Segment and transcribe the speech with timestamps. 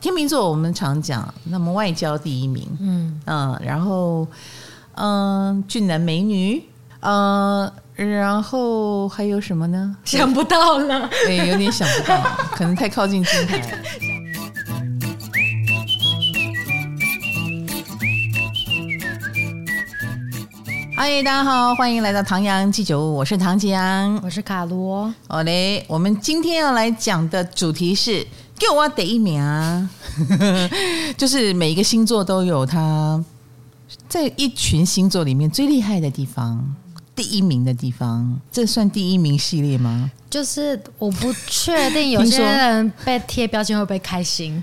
[0.00, 4.26] 天秤座我们常讲，那么外交第一名，嗯嗯，然后
[4.94, 6.62] 嗯，俊男美女，
[7.00, 9.94] 呃，然后还有什么呢？
[10.04, 12.18] 想不到了，对，有点想不到，
[12.52, 13.66] 可能太靠近金牌了。
[20.96, 25.12] 嗨，大家好，欢迎来到唐阳鸡酒屋，我是唐吉阳，我是卡罗。
[25.28, 28.26] 好嘞，我们今天要来讲的主题是
[28.60, 29.88] 给我第一名啊，
[31.16, 33.24] 就是每一个星座都有它
[34.06, 36.76] 在一群星座里面最厉害的地方，
[37.16, 40.10] 第一名的地方，这算第一名系列吗？
[40.28, 44.62] 就是我不确定有些人被贴标签会不会开心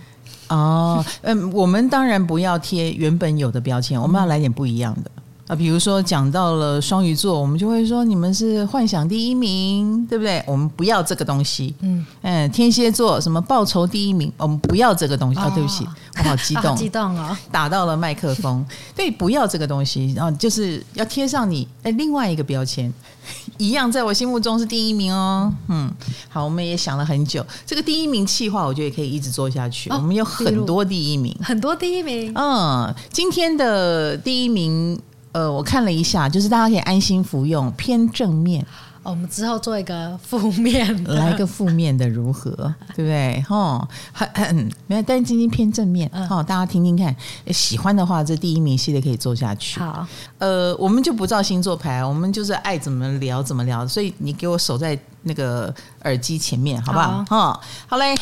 [0.50, 1.04] 哦。
[1.24, 5.12] 嗯，我们当然不要贴原本有的标签，我们要来点不一样的。
[5.48, 10.44] 啊，比如说讲到了双鱼座，我们就会说你们是幻想第一名，对不对？
[10.46, 11.74] 我们不要这个东西。
[11.80, 15.40] 嗯嗯，天蝎座什么报仇第一名，我们不要这个东西。
[15.40, 15.88] 哦，哦对不起，
[16.18, 18.66] 我好激动， 激动哦，打到了麦克风。
[18.94, 22.94] 对，不要这个东西，然后就是要贴上你哎另外一个标签，
[23.58, 25.50] 一样在我心目中是第一名哦。
[25.70, 25.90] 嗯，
[26.28, 29.90] 好，我们也想了很久，这个第一名企划，我觉得也可以一直做下去。
[29.92, 32.34] 哦，我们有很多第一名，很多第一名。
[32.36, 35.00] 嗯，今天的第一名。
[35.38, 38.66] 呃，我看了一下，就是大家可以安心服用，偏正面。
[39.04, 42.52] 哦，我们之后做一个负面，来个负面的如何？
[42.96, 43.40] 对不对？
[43.48, 44.56] 哈，很很
[44.88, 47.16] 没有，但是今天偏正面，哈、嗯，大家听听看，
[47.54, 49.80] 喜欢的话，这第一名系列可以做下去。
[49.80, 50.08] 好，
[50.40, 55.72] 呃，我们就不照星座牌，我们就是爱怎么聊怎么聊，所以你给我守在那个
[56.02, 57.24] 耳机前面，好不好？
[57.30, 58.16] 哈，好嘞，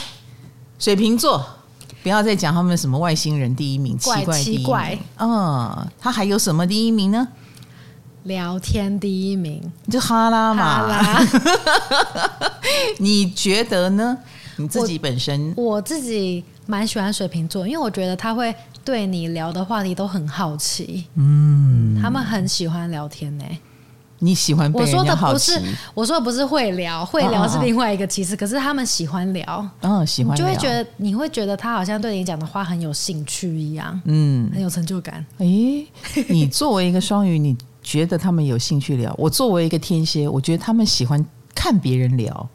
[0.77, 1.41] 水瓶座。
[2.06, 7.28] 不要再讲他们什么外星人第一名，奇怪第一名，嗯，他还有什么第一名呢？
[8.25, 10.86] 聊天第一名，就哈拉嘛。
[10.86, 11.28] 哈拉
[13.02, 14.16] 你觉得呢？
[14.58, 21.08] 你自己本身，我，我自己蛮喜欢水瓶座，因为我觉得他会对你聊的话题都很好奇。
[21.16, 23.59] 嗯，他们很喜欢聊天呢、欸。
[24.19, 24.71] 你喜欢？
[24.73, 25.61] 我说的不是，
[25.93, 28.36] 我说的不是会聊，会聊是另外一个其次。
[28.36, 35.25] 可是他们喜欢聊，嗯，喜欢聊，就会觉得你会觉得他好像对你讲的话很有兴趣一样，嗯，很有成就感。
[35.39, 35.86] 诶，
[36.30, 39.14] 你作为一个双鱼，你觉得他们有兴趣聊？
[39.17, 41.23] 我作为一个天蝎，我觉得他们喜欢
[41.54, 42.49] 看别人聊。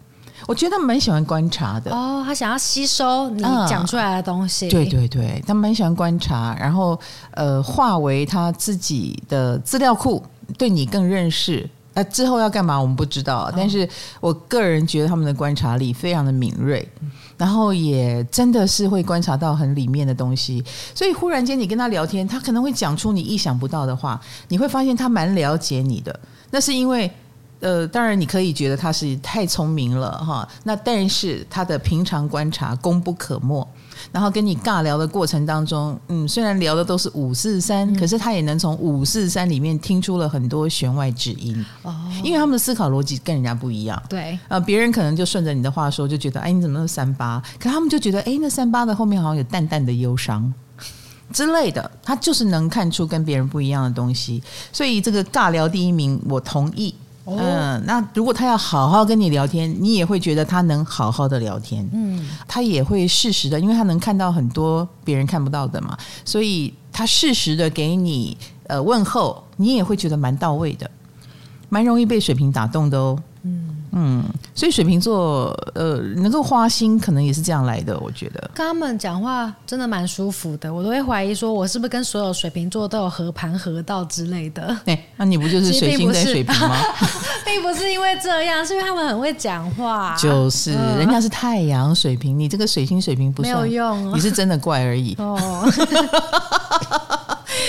[0.46, 1.94] 我觉得他们蛮喜欢观察的。
[1.94, 4.68] 哦，他想要吸收你讲出来的东西。
[4.70, 6.98] 对对对，他们蛮喜欢观察，然后
[7.32, 10.20] 呃，化为他自己的资料库。
[10.58, 13.88] 对你更认识，那之后要干嘛我们不知道，但是
[14.20, 16.86] 我个人觉得他们的观察力非常的敏锐，
[17.36, 27.10] 然后也真的是会观察到很里面的东西，所以忽然间你跟他聊天，他可能会讲出你意想不到的话，你会发现他蛮了解你的，那是因为，
[27.60, 33.66] 呃，当然你可以觉得他是太聪明了哈，那但是他的平常观察功不可没。
[34.12, 41.94] 然后跟你尬聊的过程当中，嗯，虽然聊的都是五四三，可是他也能从五四三里面听出了很多弦外之音哦，
[42.24, 44.02] 因为他们的思考逻辑跟人家不一样。
[44.08, 47.42] 对，呃，别人可能就顺着你的话说，就觉得哎，你怎么那么三八？
[47.58, 50.52] 可他们就觉得哎，那三八的后面好像有淡淡的忧伤
[51.32, 54.42] 之类的，他就是能看出跟别人不一样的东西。
[54.72, 56.92] 所以这个尬聊第一名，我同意。
[57.26, 61.88] 嗯，那如果他要好好跟你聊天，你也会觉得他能好好的聊天。
[61.92, 62.09] 嗯，
[62.46, 68.36] 他也会适时的，因为他能看到很多别人看不到的嘛，所以他适时的给你
[68.66, 70.90] 呃问候，你也会觉得蛮到位的，
[71.68, 73.18] 蛮容易被水瓶打动的哦。
[73.92, 74.00] 嗯。
[74.10, 74.24] 嗯，
[74.54, 77.98] 所以水瓶座呃，能够花心，可能也是这样来的。
[78.00, 84.62] 我觉得跟他们讲话真的蛮舒服的，我都会怀疑说，我是不是跟所有水瓶座都有合盘合道之类的？
[84.86, 86.76] 哎、欸，那你不就是水星在水瓶吗？
[87.44, 90.16] 并不是因为这样，是因为他们很会讲话。
[90.16, 95.14] 就是，呃、人家是太阳水瓶，你这个水星水瓶不算没有用、哦，你是真的怪而已。
[95.18, 95.38] 哦，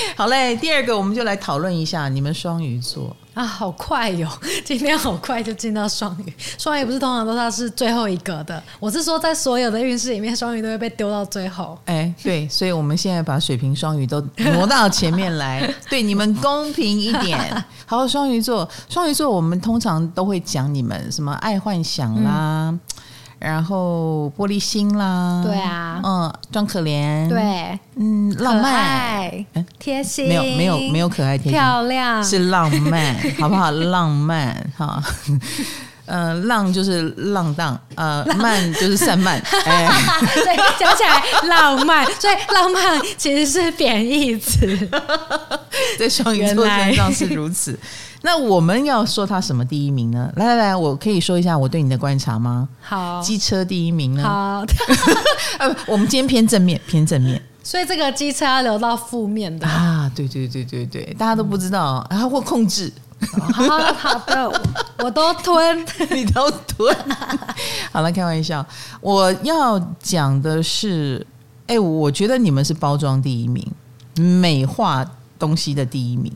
[0.18, 3.16] 好嘞，第二个我们就来讨论一下你们双鱼座。
[3.34, 4.28] 啊，好快哟！
[4.66, 8.62] 今天好快就进到双鱼，双鱼不是通常都是是最后一个的。
[8.78, 11.80] 我是说，在所有的运势里面，双鱼都会被丢到最后。
[11.86, 17.66] 哎，对，所以我们现在把水瓶、双鱼都挪到前面来， 对你们公平一点。
[17.86, 22.70] 好，双鱼座，双鱼座，我们通常都会讲你们什么爱幻想啦。
[22.70, 22.80] 嗯
[23.42, 29.46] 然后玻璃心啦，对啊，嗯，装可怜，对，嗯，浪漫，爱
[29.80, 33.72] 贴心，没有没有没有可爱贴心，漂亮，是浪漫， 好不好？
[33.72, 35.02] 浪漫哈，
[36.06, 39.40] 呃，浪就是浪荡，呃，慢就是散漫。
[39.66, 39.90] 哎，
[40.36, 44.90] 对，讲起来浪漫，所以浪漫其实是贬义词，
[45.98, 47.78] 在双鱼座身上是如此。
[48.24, 50.32] 那我们要说他什么第一名呢？
[50.36, 52.70] 来来来，我可以说一下我对你的观察吗？
[52.82, 54.24] 好，机车第一名呢？
[54.24, 54.64] 好，
[55.58, 57.42] 呃，我们今天偏正面，偏正面。
[57.64, 60.12] 所以这个机车要留到负面的啊？
[60.16, 62.92] 对对对对对，大家都不知道，然后或控制。
[63.54, 64.62] 好好的，
[64.98, 66.96] 我都吞， 你都吞。
[67.94, 68.66] 好了，开玩笑。
[69.00, 71.26] 我要讲的是，
[71.68, 73.66] 哎，我觉得你们是包装第一名，
[74.16, 75.06] 美化
[75.38, 76.32] 东西的第一名。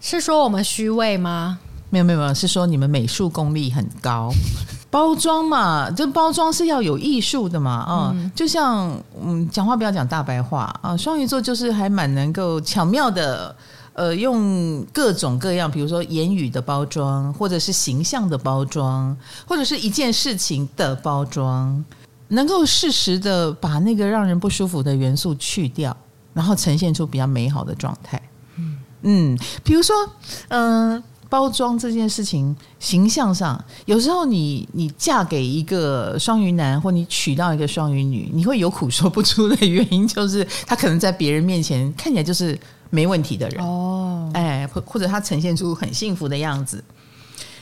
[0.00, 1.58] 是说我们虚伪吗？
[1.90, 4.30] 没有没有没有，是说你们美术功力很高。
[4.90, 8.90] 包装嘛，这包装是要有艺术的嘛，啊、嗯，就像
[9.22, 10.96] 嗯，讲话不要讲大白话啊。
[10.96, 13.54] 双鱼座就是还蛮能够巧妙的，
[13.92, 19.14] 呃，用各种各样，比如说言语的包装，或者是形象的包装，
[19.46, 21.84] 或者是一件事情的包装，
[22.28, 25.94] 能够适时的把那个让人不舒服的元素去掉，
[26.32, 28.18] 然后呈现出比较美好的状态。
[29.02, 29.94] 嗯，比如说，
[30.48, 42.58] 嗯、呃，包装这件事情，形象上，有时候你你嫁给一个双鱼男，或你娶到一个双鱼女，你会有苦说不出的原因，就是他可能在别人面前看起来就是
[42.90, 43.64] 没问题的人。
[43.64, 46.82] 哦，哎，或或者他呈现出很幸福的样子，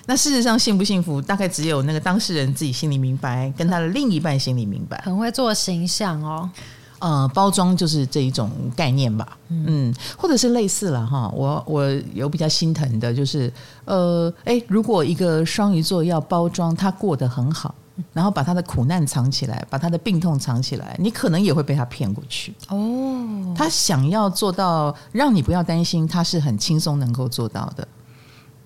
[0.06, 6.49] 那事实上幸不幸福，大概只有那个当事人自己心里明白，跟他的另一半心里明白，很会做形象哦。
[6.98, 11.31] 呃，包装就是这一种概念吧，嗯，或者是类似了哈。
[11.34, 11.84] 我我
[12.14, 13.52] 有比较心疼的，就是
[13.84, 17.75] 呃，诶，如果一个双鱼座要包装他过得很好，
[18.12, 23.54] 然后把他的苦难藏起来，把他的病痛藏起来，你可能也会被他骗过去哦。
[23.56, 27.87] 他想要做到让你不要担心，他是很轻松能够做到的。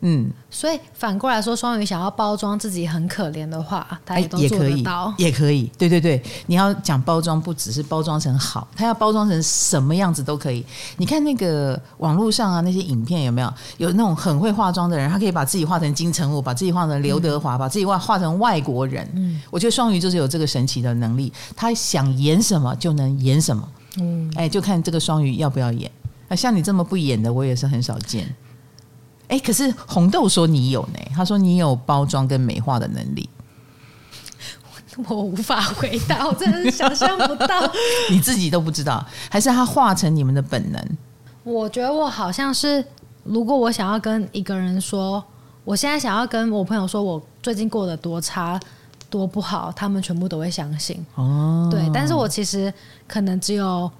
[0.02, 6.23] 嗯，所以反过来说，双鱼想要包装自己很可怜的话，他也都做得到，也可以，对对对。
[6.47, 10.64] 你要讲包装，不只是包装成好，他要包装成什么样子都可以。
[10.97, 13.52] 你看那个网络上啊，那些影片有没有？
[13.76, 19.06] 有那种很会化妆的人，他可以把自己化成金城武，把自己化成刘德华，嗯、把自己化化成外国人。
[19.14, 23.69] 嗯，我觉得双鱼就是有这个神奇的能力，他想演什么就能演什么。
[23.99, 25.91] 嗯，哎，就看这个双鱼要不要演。
[26.29, 28.35] 啊，像你这么不演的，我也是很少见。
[29.31, 33.29] 哎，可是红豆说你有呢，他说你有包装跟美化的能力，
[35.06, 37.61] 我无法回答，我真的是想象不到，
[38.11, 40.85] 你自己都不知道，还是他化成你们的本能？
[41.44, 42.85] 我觉得我好像是，
[43.23, 45.23] 如果我想要跟一个人说，
[45.65, 48.59] 我现在想要跟我朋友说我最近过得多差
[49.09, 51.69] 多不好，他们全部都会相信哦。
[51.71, 52.75] 对，但是我其实
[53.06, 53.91] 可能只有。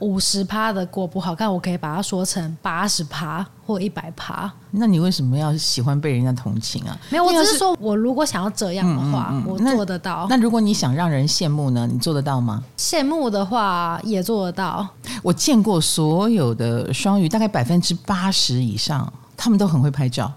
[0.00, 4.52] 五十趴的过不好看，我可以把它说成八十趴或一百趴。
[4.72, 6.98] 那你为什么要喜欢被人家同情啊？
[7.08, 10.36] 没有，我只是说我如果想要这样的话，嗯嗯嗯、我做得到那。
[10.36, 11.88] 那如果你想让人羡慕呢？
[11.90, 12.62] 你做得到吗？
[12.76, 14.86] 羡慕的话也做得到。
[15.22, 20.30] 我见过所有的双鱼，大概百分之八十以上，他们都很会拍照。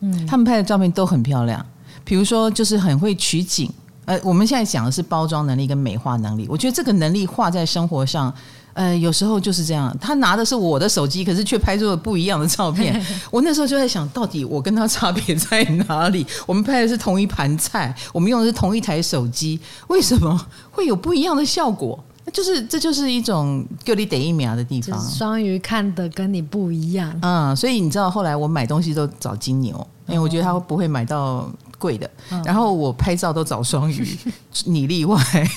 [0.00, 1.64] 嗯，他们拍的照片都很漂亮。
[2.04, 3.72] 比如说，就是很会取景。
[4.04, 6.46] 呃，我们现在讲的是包装能力跟美化能力。
[6.48, 8.32] 我觉得这个能力画在生活上。
[8.78, 13.04] 呃，有时候就是这样，他拿的是我的手机，可是却拍出了不一样的照片。
[13.28, 16.24] 我那时候就在想，到底我跟他差别在哪里？
[16.46, 19.58] 我们拍的是同一盘菜，我们用的是同一台手机，
[19.88, 21.98] 为什么会有不一样的效果？
[22.32, 25.00] 就是这就是一种给你得一秒的地方。
[25.10, 29.74] 双鱼看的跟你不一样，嗯，所以你知道后来我买东西都找金牛，
[30.06, 31.50] 因为我觉得他会不会买到。
[31.78, 32.10] 贵的，
[32.44, 34.18] 然后我拍照都找双鱼，
[34.66, 35.16] 你例外。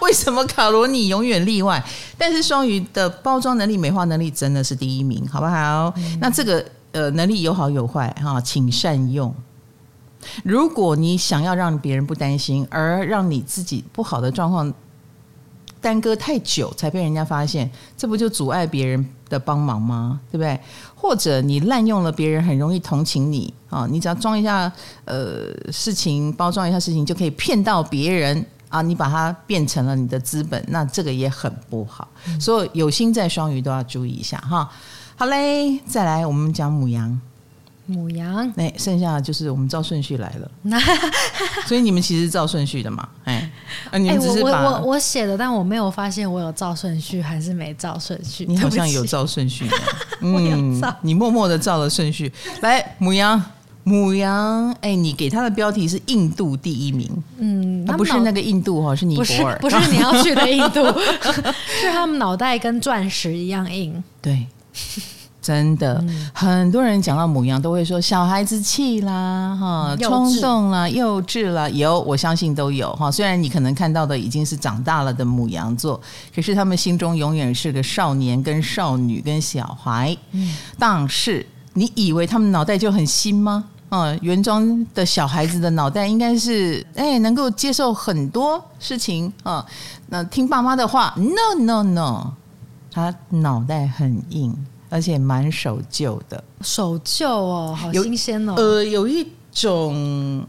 [0.00, 1.82] 为什么卡罗你永远例外？
[2.18, 5.92] 但是双鱼的包装能力、美化能力真的是第一名，好不好？
[5.96, 9.34] 嗯、那这个呃能力有好有坏哈，请善用。
[10.42, 14.72] 如果你想要让别人不担心，而让你自己不好的状况
[15.80, 20.20] 耽搁太久才被人家发现，这不就阻碍别人的帮忙吗？
[20.30, 20.58] 对不对？
[20.94, 24.72] 或者你滥用了别人很容易同情你啊，你只要装一下
[25.04, 32.08] 呃事情，包装一下事情就可以骗到别人啊，你把它变成了你的资本，那这个也很不好。
[32.28, 34.70] 嗯、所以有心在双鱼都要注意一下哈。
[35.16, 37.20] 好嘞，再来我们讲母羊。
[37.86, 40.50] 母羊，那剩下的就是我们照顺序来了，
[41.68, 43.06] 所以你们其实照顺序的嘛？
[43.24, 43.52] 哎，
[43.98, 48.44] 你们只是把我我我写的，但我没有发现我有照顺序还是没照顺序。
[48.46, 49.76] 你好像有照顺序的，
[50.22, 52.32] 嗯，你默默的照了顺序。
[52.60, 53.42] 来，母羊，
[53.82, 60.84] 母羊，哎，你给他的标题是印度第一名，嗯，不是那个印度哈，是尼泊尔，不是你要去的印度，
[61.80, 64.46] 是他们脑袋跟钻石一样硬，对。
[65.44, 73.10] 真的，嗯、很多人讲到母羊都会说小孩子气啦，哈，冲动啦，幼稚啦，有，我相信都有哈。
[73.10, 76.00] 虽然你可能看到的已经是长大了的母羊座，
[76.34, 80.16] 可是他们心中永远是个少年、跟少女、跟小孩。
[80.32, 83.64] 嗯，但是你以为他们脑袋就很新吗？
[83.90, 89.62] 嗯，原装的小孩子的脑袋应该是哎，能够接受很多事情啊。
[90.08, 92.32] 那听爸妈的话，no no no，
[92.90, 94.56] 他脑袋很硬。
[94.88, 98.54] 而且蛮守旧的，守旧哦，好新鲜哦。
[98.56, 100.46] 呃，有一种，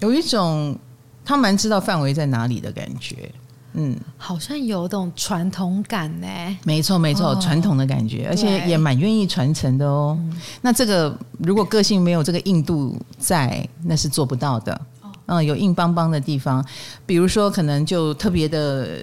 [0.00, 0.78] 有一种，
[1.24, 3.32] 他蛮知道范围在哪里的感觉。
[3.74, 6.26] 嗯，好像有种传统感呢。
[6.64, 10.18] 没错，没错，哦，传统的感觉，而且也蛮愿意传承的哦。
[10.20, 14.80] 嗯，那这个如果个性没有这个硬度在，那是做不到的。
[15.26, 16.64] 嗯，有硬邦邦的地方，
[17.06, 19.00] 比如说可能就特别的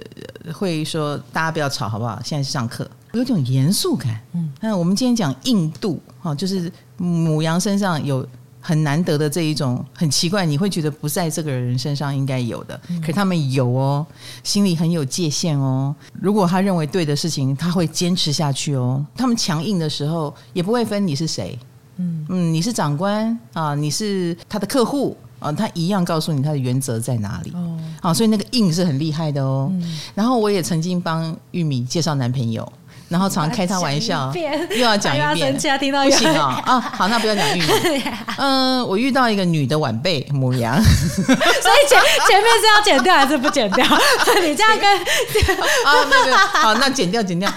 [0.52, 2.20] 会说，大家不要吵，好不好？
[2.22, 2.86] 现在是上课。
[3.12, 8.26] 有种严肃感，嗯，那我们今天讲硬度，哈，就是母羊身上有
[8.60, 14.06] 很难得的这一种很奇怪，你会觉得不在这个人身上应该有的，可是他们有哦，
[14.44, 15.94] 心里很有界限哦。
[16.12, 19.04] 如果他认为对的事情，他会坚持下去哦。
[19.16, 21.58] 他们强硬的时候，也不会分你是谁，
[21.96, 27.78] 嗯嗯，你是长官啊，你是他的客户啊，他一样告诉你他的原则在哪里哦。
[28.02, 29.72] 好，所以那个硬是很厉害的哦。
[30.14, 32.70] 然后我也曾经帮玉米介绍男朋友。
[33.08, 34.30] 然后常开他玩笑，
[34.70, 36.62] 又要讲一遍，听到不行啊！
[36.66, 38.02] 啊，好，那不要讲玉米。
[38.36, 41.98] 嗯，我遇到一个女的晚辈母羊，所以前
[42.28, 43.86] 前面是要剪掉还是不剪掉？
[44.44, 44.98] 你这样跟
[45.84, 47.50] 啊，那个好，那剪掉剪掉。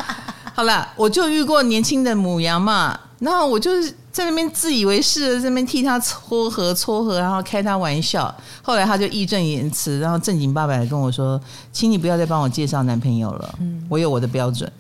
[0.54, 8.34] 好了，我就遇过年轻的母羊嘛，然后我就是在那边自以为是的在那边替他撮合撮合，然后开他玩笑。
[8.62, 11.40] 后来他就义正言辞，然后正经八百的跟我说
[11.72, 13.56] ：“请你不要再帮我介绍男朋友了，
[13.90, 14.72] 我有我的标准。”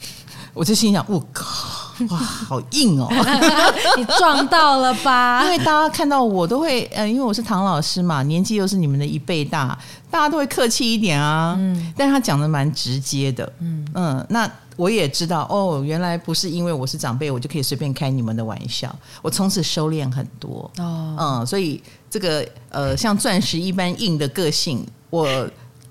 [0.53, 3.07] 我就心想，我靠，哇，好硬哦！
[3.97, 5.43] 你撞到了吧？
[5.45, 9.77] 因为大家看到我都会，呃，因为我是唐老师嘛，年纪又是你们的一倍大，
[10.09, 11.55] 大家都会客气一点啊。
[11.57, 13.51] 嗯，但是他讲的蛮直接的。
[13.59, 18.93] 嗯嗯，那我也知道，哦，原来不是因为我是长辈，我就可以随便开你们的玩笑。
[19.21, 20.69] 我从此收敛很多。
[20.79, 25.25] 哦，嗯，所以这个呃，像钻石一般硬的个性，我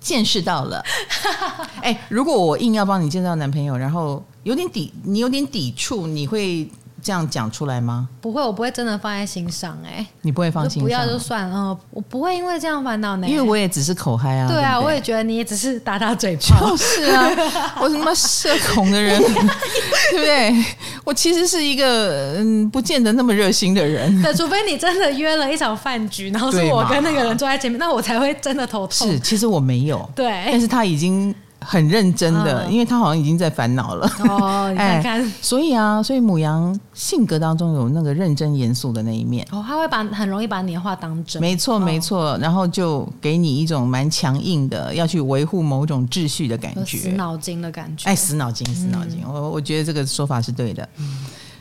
[0.00, 0.83] 见识到了。
[1.83, 4.25] 哎，如果我硬要帮你介绍男朋友，然后。
[4.42, 6.66] 有点抵，你有点抵触，你会
[7.02, 8.09] 这样讲出来吗？
[8.21, 10.07] 不会，我不会真的放在心上哎、欸。
[10.23, 10.85] 你不会放心上？
[10.85, 13.26] 不要就算了，我不会因为这样烦恼呢。
[13.26, 14.49] 因为我也只是口嗨啊。
[14.49, 16.71] 对啊，对对我也觉得你也只是打打嘴炮。
[16.71, 17.30] 就是啊，
[17.80, 20.64] 我他妈社恐的人， 对不对？
[21.04, 24.23] 我其实是一个嗯，不见得那么热心的人。
[24.23, 29.09] 对，除非你真的约了一场饭局，然后是我跟那个人坐在前面，那我才会真的头痛。
[29.09, 30.09] 是，其实我没有。
[30.14, 31.35] 对，但是他已经。
[31.60, 34.10] 很认真的，因为他好像已经在烦恼了。
[34.28, 39.46] 哦，你看 看，哎，所以啊，所以母羊性格当中有那个认真严肃的那一面。
[39.50, 41.40] 哦，他会把很容易把你的话当真。
[41.40, 48.08] 没错，没错，然后就给你一种蛮强硬的，要去维护某种秩序的感觉，死脑筋的感觉。
[48.08, 49.20] 哎，死脑筋，死脑筋。
[49.26, 50.88] 嗯，我我觉得这个说法是对的。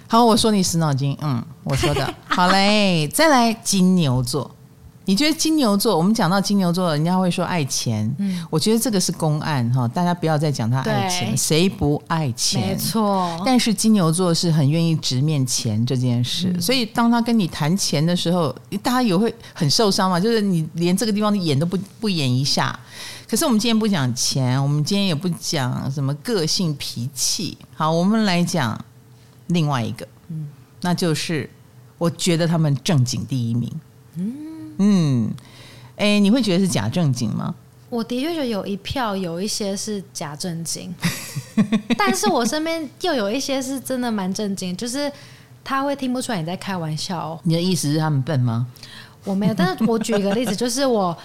[0.07, 3.07] 好，我说你死脑筋，嗯，我说的 好嘞。
[3.09, 4.49] 再来金牛座。
[5.09, 5.97] 你觉得金牛座？
[5.97, 8.07] 我们讲到金牛座，人家会说爱钱。
[8.19, 12.61] 嗯，我觉得这个是公案哈，大家不要再讲他爱钱，谁不爱钱？
[12.61, 13.41] 没错。
[13.43, 20.19] 但是金牛座是很愿意直面钱这件事，嗯、所以当他跟你谈钱的时候，大家也会很受伤嘛。
[20.19, 22.79] 就是你连这个地方的演都不不演一下。
[23.27, 27.57] 可是我们今天不讲钱，我们今天也不讲什么个性脾气。
[27.73, 28.79] 好，我们来讲
[29.47, 30.49] 另外一个，嗯，
[30.81, 31.49] 那就是
[31.97, 33.71] 我觉得他们正经第一名，
[34.79, 35.25] 嗯。
[35.27, 35.33] 嗯，
[35.95, 37.53] 哎，你会觉得是假正经吗？
[37.89, 40.93] 我的确觉得有一票有一些是假正经，
[41.97, 45.11] 但是我身边又有一些是真的蛮正经，就是
[45.63, 47.39] 他会听不出来你在开玩笑哦。
[47.43, 48.67] 你的意思是他们笨吗？
[49.23, 51.17] 我没有，但是我举一个例子，就是我。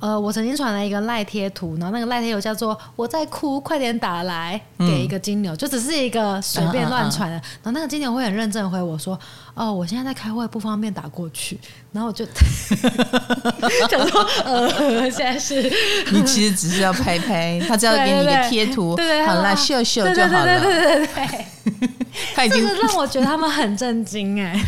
[0.00, 7.34] 呃，我曾经传了一个赖贴图，然后那个赖贴图叫做“我在哭，快点打来”，给一个金牛，嗯、就只是一个随便乱传的。
[7.36, 9.18] 然后那个金牛会很认真回我说
[9.54, 11.60] ：“哦，我现在在开会，不方便打过去。”
[11.92, 12.24] 然后我就
[13.90, 15.62] 想说：“呃，现在是
[16.10, 21.88] 你其实只是要拍拍，他只要给你一个贴图，对对对好啦，秀秀就好了。”对对对对对对，
[22.34, 24.58] 他已经让我觉得他们很震惊哎。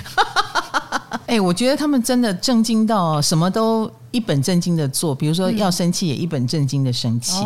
[1.32, 7.42] 哎、欸，我觉得他们真的震惊到什么都一本正经的做，比如说要生气也一本正经的生气，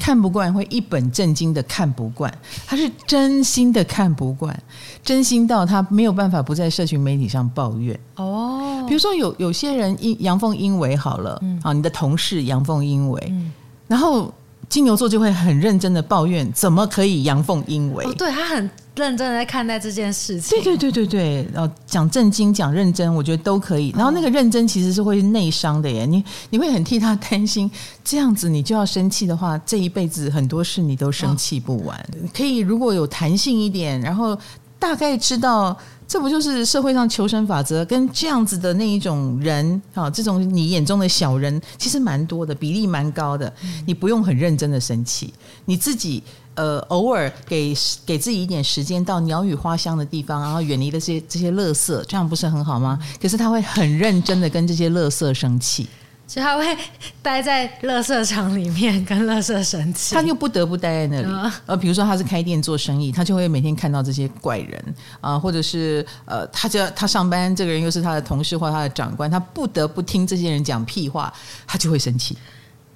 [0.00, 2.32] 看不惯会一本正经的看不惯，
[2.66, 4.58] 他是真心的看不惯，
[5.04, 8.00] 真心到他没有办法不在社群媒体上抱怨。
[8.16, 8.86] 哦。
[8.88, 13.52] 比如说有有些人阴阳奉阴违好了，嗯、啊，你的同事阳奉阴违，嗯、
[13.86, 14.32] 然后
[14.68, 18.04] 金牛座就会很认真的抱怨，怎么可以阳奉阴违？
[18.04, 20.58] 哦，对，他很认真的在看待这件事情。
[20.62, 23.92] 对对对对对，然后讲正经，讲认真，我觉得都可以。
[23.96, 27.70] 然后那个认真其实是会内伤的耶，你你会很替他担心，
[28.04, 31.98] 这样子你就要生气的话，这一辈子很多事你都生气不完。
[31.98, 34.38] 哦、可以如果有弹性一点，然后
[34.78, 35.76] 大概知道。
[36.08, 37.84] 这不就是社会上求生法则？
[37.84, 43.52] 跟这样子的那一种人啊，这种你眼中的小人，其实蛮多的，比例蛮高的。
[43.86, 45.34] 你不用很认真的生气，
[45.66, 46.22] 你自己
[46.54, 52.98] 呃偶尔给给自己一点时间，到鸟语花香的地方，然后远离了这些这些垃圾，这样不是很好吗？
[53.20, 55.86] 可是他会很认真的跟这些垃圾生气。
[56.28, 56.76] 所以他会
[57.22, 61.52] 待在垃圾场里面跟垃圾生气，他就不得不待在那里。
[61.64, 71.32] 呃，比如说他是开店做生意，他就会每天看到这些怪人啊、呃，或者是呃，他就他上班，这个人又是他的同事或他的长官，他不得不听这些人讲屁话，
[71.66, 72.36] 他就会生气，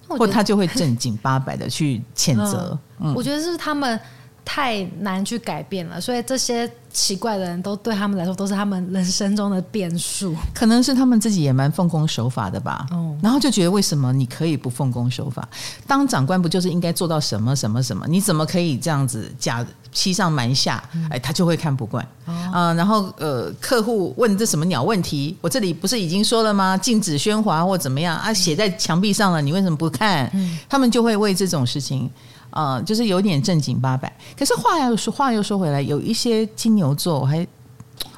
[0.06, 2.78] 或他就会正经八百的去谴责。
[3.00, 3.98] 嗯，我觉得是他们。
[4.44, 10.34] 太难去改变了，所以这些奇怪的人都对他们来说都是他们人生中的变数。
[10.52, 12.86] 可能是他们自己也蛮奉公守法的吧。
[12.90, 15.48] 哦，然后就觉得为什么你可以不奉公守法？
[15.86, 18.06] 当长官不就是应该做到什么什么什么？
[18.08, 20.82] 你怎么可以这样子假欺上瞒下？
[21.08, 22.06] 哎，他就会看不惯。
[22.26, 25.36] 嗯、哦呃，然后呃，客户问这什么鸟问题？
[25.40, 26.76] 我这里不是已经说了吗？
[26.76, 28.34] 禁止喧哗或怎么样啊？
[28.34, 30.28] 写在墙壁上了，你为什么不看？
[30.34, 32.10] 嗯、他们就会为这种事情。
[32.52, 34.10] 呃，就是有点正经八百。
[34.38, 37.46] 可是话又说，话又说回来，有一些金牛座，我还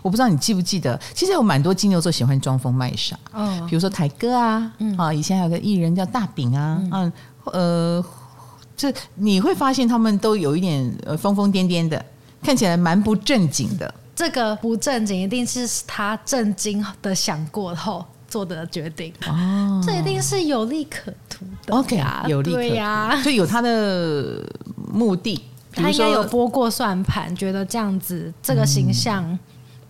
[0.03, 3.19] 我不知道你记不记得，其实有蛮多金牛座喜欢装疯卖傻。
[3.33, 7.12] 嗯，比如说台哥啊，嗯、啊，以前还有个艺人叫大饼啊，嗯，
[7.47, 8.05] 呃，
[8.76, 12.05] 这你会发现他们都有一点呃疯疯癫癫的，
[12.43, 13.95] 看起来蛮不正经的。
[14.17, 21.73] 这个不正经，一定是他正经的想过后做的决定哦，这一定是有利可图的。
[21.73, 24.45] OK 啊，有利可图，对呀，就有他的
[24.93, 25.41] 目的。
[25.73, 29.38] 他应该有拨过算盘，觉得这样子这个形象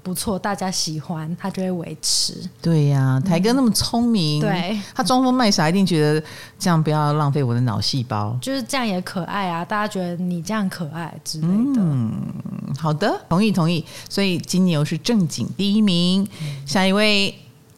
[0.03, 2.35] 不错，大家喜欢，他就会维持。
[2.61, 6.23] 对呀，台哥那么聪明，对，他装疯卖傻，一定觉得
[6.59, 11.81] 这样不要浪费我的脑细胞，就是这样也可爱啊，大家觉得你这样可爱之类的。
[11.81, 12.13] 嗯，
[12.79, 13.83] 好的，同意同意。
[14.11, 16.29] 所以金牛是正经第一名，
[16.67, 17.35] 下一位。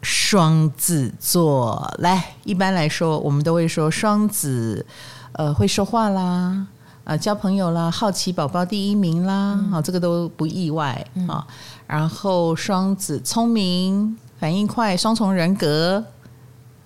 [0.08, 4.86] 双子座来，一般来说，我们都会说双子，
[5.32, 6.64] 呃，会说话啦，
[7.02, 11.44] 呃，交朋友啦，好奇宝宝第一名啦，啊、这个都不意外啊。
[11.88, 16.04] 然后双子聪明，反应快，双重人格。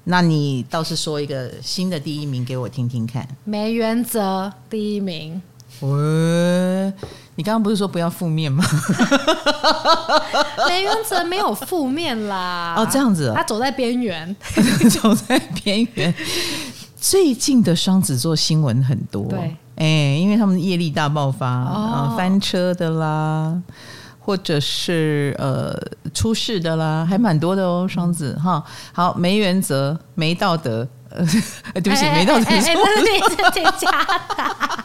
[0.04, 3.28] 那你倒是说一个新的第一名给我听听看。
[3.44, 5.42] 没原则第一名。
[5.80, 6.92] 喂。
[7.36, 8.62] 你刚刚不是说不要负面吗？
[10.68, 12.74] 没原则，没有负面啦。
[12.76, 14.36] 哦，这样子，他走在边缘，
[15.02, 16.14] 走在边缘。
[17.00, 19.38] 最近的双子座新闻很多，对，
[19.76, 23.58] 哎、欸，因为他们业力大爆发，哦、翻车的啦，
[24.18, 25.74] 或者是呃
[26.12, 27.86] 出事的啦，还蛮多的哦。
[27.88, 31.24] 双子哈，好，没原则，没道德，呃，
[31.80, 33.90] 对不起，没道德，哎，这是你自己加
[34.36, 34.84] 的。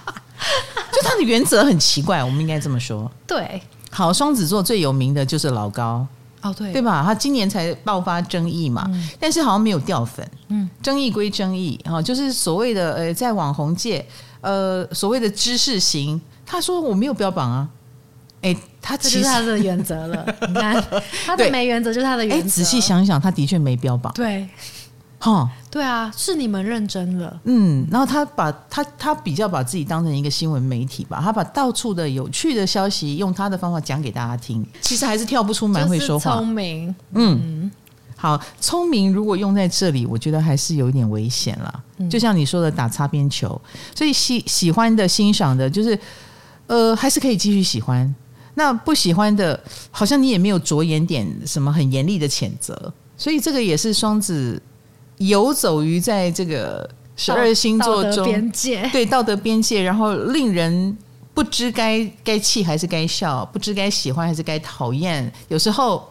[0.93, 3.11] 就他的原则很奇怪，我们应该这么说。
[3.27, 3.61] 对，
[3.95, 6.05] 好，双子座最有名的就是老高，
[6.41, 7.01] 哦，对，对吧？
[7.01, 10.29] 他今年才爆发争议嘛，嗯、但是好像没有掉粉。
[10.49, 14.05] 嗯，争议归争议，哈，就是所谓的呃，在网红界，
[14.41, 17.69] 呃，所谓的知识型，他说我没有标榜啊，
[18.41, 20.25] 哎，他其实这是他的原则了。
[20.49, 20.83] 你看，
[21.25, 22.45] 他的没原则就是他的原则。
[22.45, 24.11] 哎，仔细想想，他的确没标榜。
[24.13, 24.45] 对。
[25.17, 27.37] 哈，对啊，是你们认真了。
[27.43, 34.65] 嗯，然后他把他他比较把自己当成一个新闻媒体吧，他把到处的有趣的消息用他的方法讲给大家听。
[34.79, 36.95] 其实还是跳不出蛮会说话，聪明。
[37.11, 37.69] 嗯，
[38.15, 41.83] 好，聪明如果用在这里，我觉得还是有一点危险了。
[42.09, 43.61] 就像你说的打擦边球，
[43.93, 45.99] 所以喜喜欢的欣赏的，就是
[46.67, 48.15] 呃，还是可以继续喜欢。
[48.53, 49.61] 那不喜欢的，
[49.91, 52.93] 好像你也没有着眼点什么很严厉的谴责。
[53.17, 54.61] 所以这个也是双子。
[55.17, 60.97] 游走于在这个十二星座中边界，对道德边界，然后令人
[61.33, 66.07] 不知该该气还是该笑，不知该喜欢还是该讨厌，有时候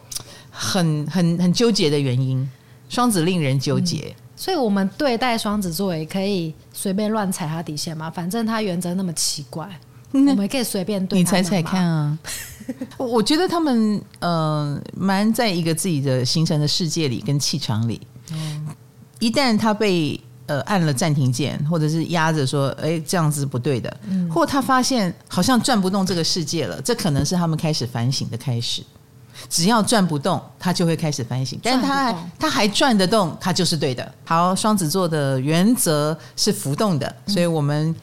[0.51, 2.49] 很很很纠结的原因。
[2.87, 9.69] 双子令人纠结，嗯，所以我们对待双子座也可以随便乱踩他底线嘛，反正他原则那么奇怪，
[10.13, 11.19] 嗯、我们可以随便对。
[11.19, 12.17] 你踩踩看啊！
[12.99, 18.01] 我觉得他们嗯，蛮在一个自己的形成的世界里跟气场里。
[18.33, 18.64] 嗯
[19.25, 28.83] 一旦他被呃按了暂停键，或者是压着说，哎，这样子不对的，嗯，或他发现好像转不动这个世界了，这可能是他们开始反省的开始。
[29.49, 31.59] 只要转不动，他就会开始反省。
[31.63, 34.15] 但是他还他还转得动，他就是对的。
[34.27, 37.95] 好，双子座的原则是浮动的，所以我们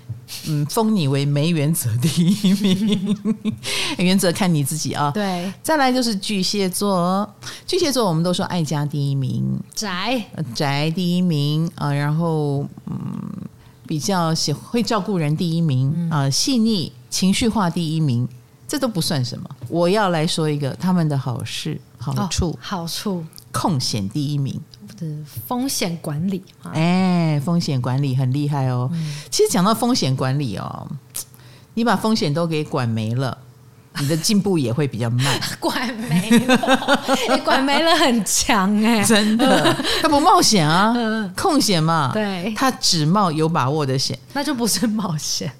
[0.48, 3.17] 嗯封你为没原则第一名。
[3.98, 5.12] 原则看你自己啊。
[5.12, 7.30] 对，再来就是巨蟹座，
[7.65, 10.24] 巨蟹座我们都说爱家第一名，宅。
[10.54, 12.96] 宅第一名啊，然后嗯
[13.88, 18.28] 比较喜会照顾人第一名啊，细腻情绪化第一名。
[18.67, 24.58] 这都不算什么，我要来说一个他们的好事、好处、哦、好处，空闲第一名，
[25.48, 28.90] 风险管理，哎，风险管理很厉害哦。
[28.94, 30.88] 嗯、其实讲到风险管理哦，
[31.74, 33.38] 你把风险都给管没了，
[34.00, 35.40] 你的进步也会比较慢。
[35.60, 40.94] 管没了，你 管没了很强哎，真的， 他不冒险啊，
[41.36, 45.52] 空险嘛，对，他只冒有把握的险，那就不是冒险。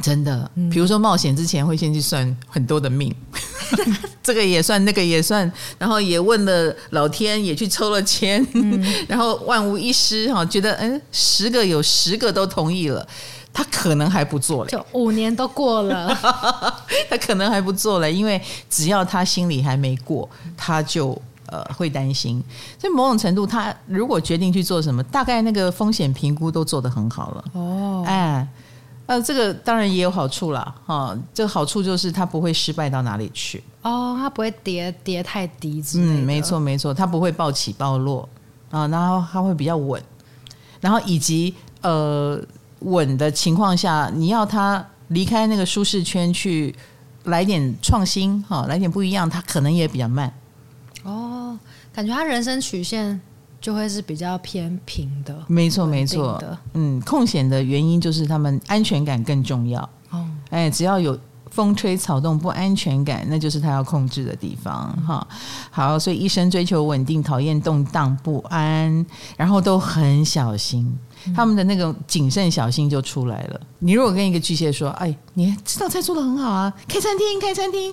[0.00, 3.12] 真的，比如说冒险之前会先去算很多的命，
[4.22, 13.06] 这个也算，那个也算，然后也问了老天，也去抽了签，嗯、 然后万无一失哈，觉得嗯，十个有十个都同意了，
[13.52, 16.08] 他可能还不做嘞，就五年都过了，
[17.08, 22.42] 他可能还不做嘞，因为只要他心里还没过，他就呃会担心，
[22.80, 27.44] 所以某种程度，他如果决定去做什么，大概那个风险评估都做得很好了。
[27.54, 28.46] 哦，哎。
[29.08, 33.64] 呃，这个当然也有好处啦，哈，这个好处就是它不会失败到哪里去。
[33.80, 38.28] 哦，它不会跌跌太低，嗯，没错没错，它不会暴起暴落
[38.70, 40.02] 啊，然后它会比较稳，
[40.82, 42.38] 然后以及呃
[42.80, 46.76] 稳的情况下，你要它离开那个舒适圈去
[47.24, 50.30] 来点创新哈，来点不一样，它可能也比较慢。
[51.04, 51.58] 哦，
[51.94, 53.18] 感觉它人生曲线。
[53.60, 56.42] 就会是比较偏平的，没错没错。
[56.74, 59.82] 嗯，空闲的原因就是他们安全感更重要。
[60.10, 61.18] 哦，哎，只要有
[61.50, 64.96] 风吹草动不安全感，那就是他要控制的地方。
[65.04, 65.36] 哈、嗯，
[65.70, 69.04] 好，所以一生追求稳定，讨厌动荡不安，
[69.36, 70.96] 然后都很小心。
[71.26, 73.60] 嗯、他们的那种谨慎小心就出来了。
[73.80, 77.92] 你如果跟一个巨蟹说：“哎，你这道菜做的很好啊，开餐厅，开餐厅。”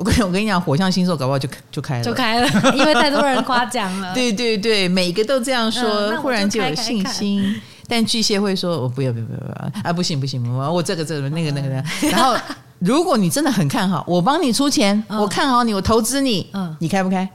[0.00, 4.12] 我跟我跟你讲，火象星座搞不好就就开了，就开了，因为太多人夸奖了。
[4.16, 7.42] 对对对，每个都这样说，嗯、忽然就有信心。
[7.42, 9.92] 开开但巨蟹会说：“我不要不要不要不要啊！
[9.92, 11.84] 不行不行，我我这个这个那个那个的。
[12.02, 12.34] 嗯”然后，
[12.78, 17.28] 如果你真的很看好，我帮你出钱，嗯、我看好你，我投资你，嗯，你开不开？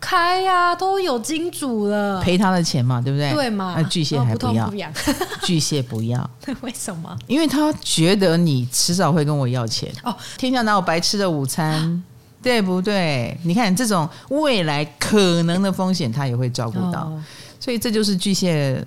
[0.00, 3.30] 开呀、啊，都有金主了，赔他的钱嘛，对不对？
[3.32, 3.74] 对嘛？
[3.76, 4.76] 那巨蟹还不要，不
[5.44, 6.30] 巨蟹不要，
[6.62, 7.14] 为什么？
[7.26, 9.92] 因为他觉得你迟早会跟我要钱。
[10.04, 12.02] 哦，天下哪有白吃的午餐？
[12.40, 13.36] 对不对？
[13.42, 17.22] 你看这种未来可能的风险，他也会照顾到，哦、
[17.58, 18.82] 所以这就是巨蟹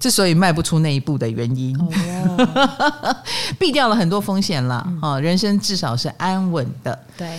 [0.00, 3.16] 之所以迈不出那一步的原因，哦、
[3.58, 4.86] 避掉了很多风险了。
[5.20, 6.98] 人生至少是安稳的。
[7.18, 7.38] 对，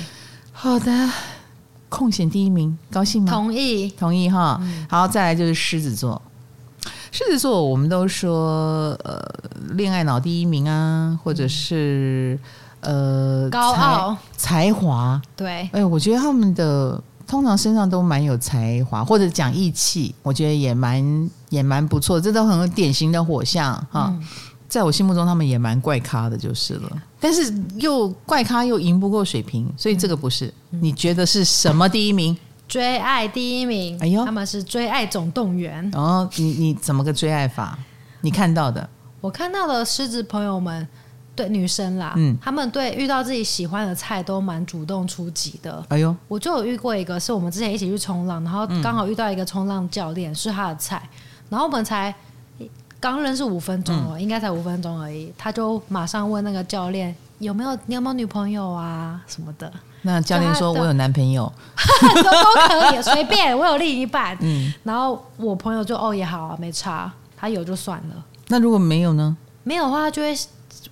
[0.54, 1.10] 好的，
[1.90, 3.32] 空险第一名，高兴吗？
[3.32, 4.60] 同意，同意哈。
[4.62, 6.22] 嗯、好，再来就是狮子座。
[7.12, 9.20] 狮子座，我们都说呃，
[9.72, 12.38] 恋爱脑第一名啊，或者是。
[12.88, 24.08] 呃，高傲、才华，对，哎，我觉得他们的通常身上都蛮有才华，或者讲义气，我觉得也蛮也蛮不错，这都很典型的火象哈。
[24.08, 24.24] 嗯、
[24.70, 26.90] 在我心目中，他们也蛮怪咖的，就是了。
[27.20, 30.48] 但是又怪咖又赢不过水瓶，所以这个不是。
[30.72, 32.38] 嗯、你觉得是什么第一名？
[32.70, 34.00] 追爱第一名？
[34.00, 35.92] 哎呦，他们是追爱总动员。
[35.94, 37.78] 哦，你你怎么个追爱法？
[38.22, 38.90] 你看到的？
[39.20, 40.88] 我看到的狮子朋友们。
[41.38, 45.82] 对女生啦，嗯，他们对遇到自己喜欢的菜都蛮主动出击的。
[45.90, 51.08] 哎呦，我就有遇过一个，是我们之前一起去冲浪，然后刚好遇到一个冲浪教练是他的菜，
[51.50, 52.14] 然后我们才
[53.00, 59.72] 刚认识五分钟哦，嗯、应该才五分钟而已，他就马上问那个教练有没有你有没有女朋友啊什么的。
[60.02, 61.52] 那教练说我有男朋友，
[62.16, 64.36] 都都可以随便，我有另一半。
[64.42, 68.26] 嗯，然后我朋友就哦也好啊，没差，他有就算了。
[68.48, 69.38] 那如果没有呢？
[69.64, 70.36] 没有的话就会。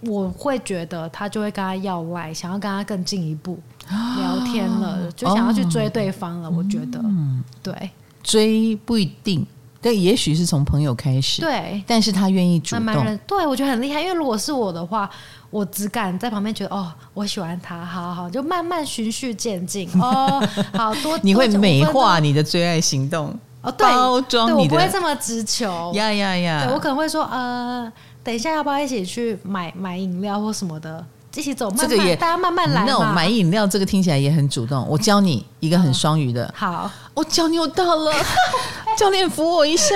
[0.02, 6.50] 我会觉得他就会跟他要赖，想要跟他更进一步聊天了，就想要去追对方了。
[6.50, 7.90] 我觉得，嗯对，
[8.24, 9.46] 追不一定，
[9.82, 11.42] 但也许是从朋友开始。
[11.42, 13.20] 对，但是他愿意主动。
[13.28, 14.02] 对，我觉得很厉害。
[14.02, 15.10] 因为如果是我的话，
[15.50, 19.90] 我只敢在旁边觉得哦，我喜欢他，好好，就慢慢循序渐进。
[20.02, 23.28] 哦， 好多你会美化你的追爱行动
[23.62, 25.92] 哦，对，包装你的，我不会这么直球。
[25.94, 26.70] 呀呀呀！
[26.74, 27.92] 我可能会说呃。
[28.26, 31.06] 等一下，要不要一起去买买饮料或什么的？
[31.36, 32.86] 一起走，慢慢，这个也大家慢慢来。
[32.86, 34.84] 那种买饮料，这个听起来也很主动。
[34.90, 36.46] 我教你一个很双语的。
[36.46, 38.12] 嗯、好，我脚扭到了，
[38.98, 39.96] 教练扶我一下。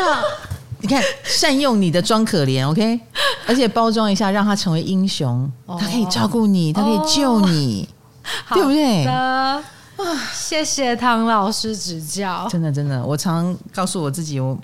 [0.82, 3.00] 你看，善用你的装可怜，OK？
[3.48, 5.52] 而且包装一下，让他成为英雄。
[5.66, 7.90] 哦、他可以照顾你，他可以救你，
[8.50, 9.08] 哦、对不对？
[10.34, 12.48] 谢谢唐老师指教。
[12.50, 14.58] 真的真的，我常告诉我自己，我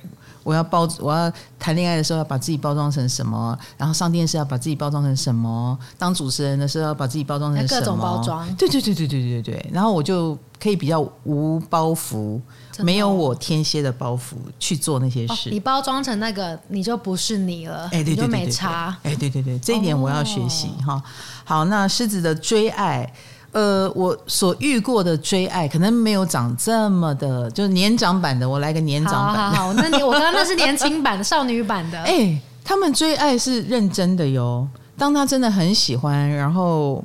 [0.46, 8.56] 我要包，我要谈恋爱的时候要把自己包装成什么，然后上电视要把自己包装成什么，当主持人的时候要把自己包装成什么，各种包装。
[8.56, 12.40] 对对对对对对对，然后我就可以比较无包袱，
[12.78, 15.50] 没有我天蝎的包袱去做那些事。
[15.50, 18.96] 哦、你包装成那个，你就不是你了，哎，对对没差。
[19.02, 21.04] 哎，对对对，这一点我要学习哈、哦。
[21.44, 23.12] 好，那狮子的追爱。
[23.56, 28.48] 呃，我所遇过的追爱可能没有长这么的，就是年长版的。
[28.48, 29.58] 我来个年长版的。
[29.58, 31.98] 好，好，好，那你我刚刚那是年轻版的，少女版的。
[32.04, 34.68] 哎，他们追爱是认真的哟。
[34.98, 37.02] 当他真的很喜欢，然后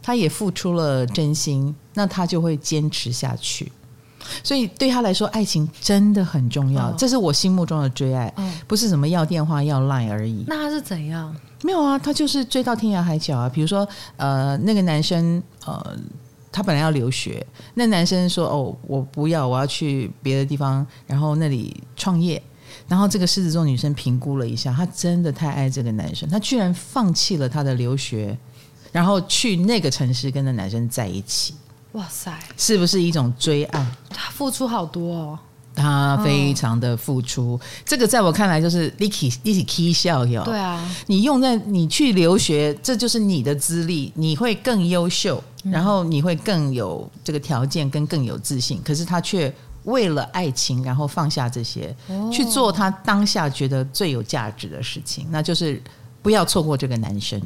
[0.00, 3.72] 他也付出了真心，那他就会坚持下去。
[4.42, 6.90] 所以对他来说，爱情真的很重要。
[6.90, 10.44] 哦、这是我心目中的最爱，哦、不是什么要电话要 line 而已。
[10.46, 11.34] 那他是怎样？
[11.62, 13.48] 没有啊，他就是追到天涯海角啊。
[13.48, 13.86] 比如说，
[14.16, 15.96] 呃，那个男生，呃，
[16.52, 22.40] 他本来要留学，那男生说：“哦，我不要，我要去别的地方，然后那里创业。”
[22.86, 28.38] 然后这个狮子座女生评估了一下，她真的太爱这个男生，她居然放弃了她的留学，
[28.92, 31.54] 然后去那个城市跟那男生在一起。
[31.92, 33.86] 哇塞，是不是一种追爱？
[34.10, 35.38] 他付出好多哦。
[35.74, 40.42] 他非常的付出，哦、这个在我看来就是一起一起 k 笑哟。
[40.42, 48.82] 对啊，你用在你去留学，这就是你的资历，你会更优秀，然后你会更有这个条件，跟更有自信。
[48.82, 55.80] 可是他却为了爱情，然后放下这些，哦、去做他当下觉得最有价值的事情，那就是
[56.22, 57.40] 不要错过这个男生。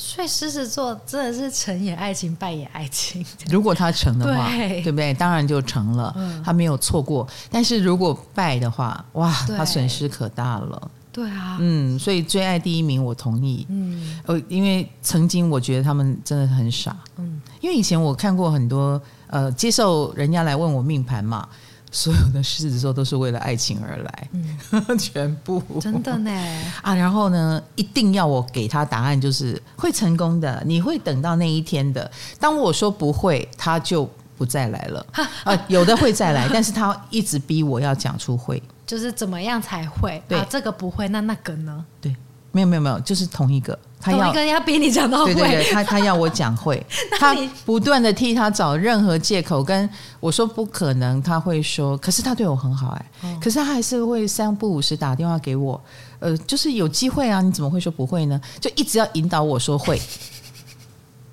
[0.00, 3.26] 所以狮子座真的是成也爱情，败也爱情。
[3.50, 5.12] 如果他成的话，对，对不对？
[5.12, 7.26] 当然就成了，嗯、他没有错过。
[7.50, 10.90] 但是如果败的话，哇，他损失可大了。
[11.10, 13.66] 对啊，嗯，所以最爱第一名，我同意。
[13.70, 16.96] 嗯，呃，因为曾经我觉得他们真的很傻。
[17.16, 21.48] 嗯，因为以前我看过很多，呃，接受人家来问我命盘嘛。
[21.90, 24.58] 所有的狮子座都是为了爱情而来，嗯、
[24.98, 26.30] 全部真的呢
[26.82, 26.94] 啊！
[26.94, 32.10] 然后呢，一定要我给他答案，就是会成功的，你会等到那一天的。
[32.38, 35.06] 当我说不会，他就不再来了。
[35.44, 40.22] 啊，有的会再来， 但是他一直逼我要讲出会，就是怎么样才会？
[40.28, 41.84] 对、啊，这个不会，那那个呢？
[42.00, 42.14] 对，
[42.52, 43.78] 没有没有没有，就是同一个。
[44.00, 46.80] 他要跟要逼你讲到会，对对对，他他要我讲会，
[47.18, 47.34] 他
[47.64, 55.80] 不断的替他找任何借口，跟我说不可能，他会说，可是他对我很好哎，哦、可是他还是会三不五时打电话给我，
[56.20, 58.40] 呃，就是有机会啊，你怎么会说不会呢？
[58.60, 60.00] 就一直要引导我说会。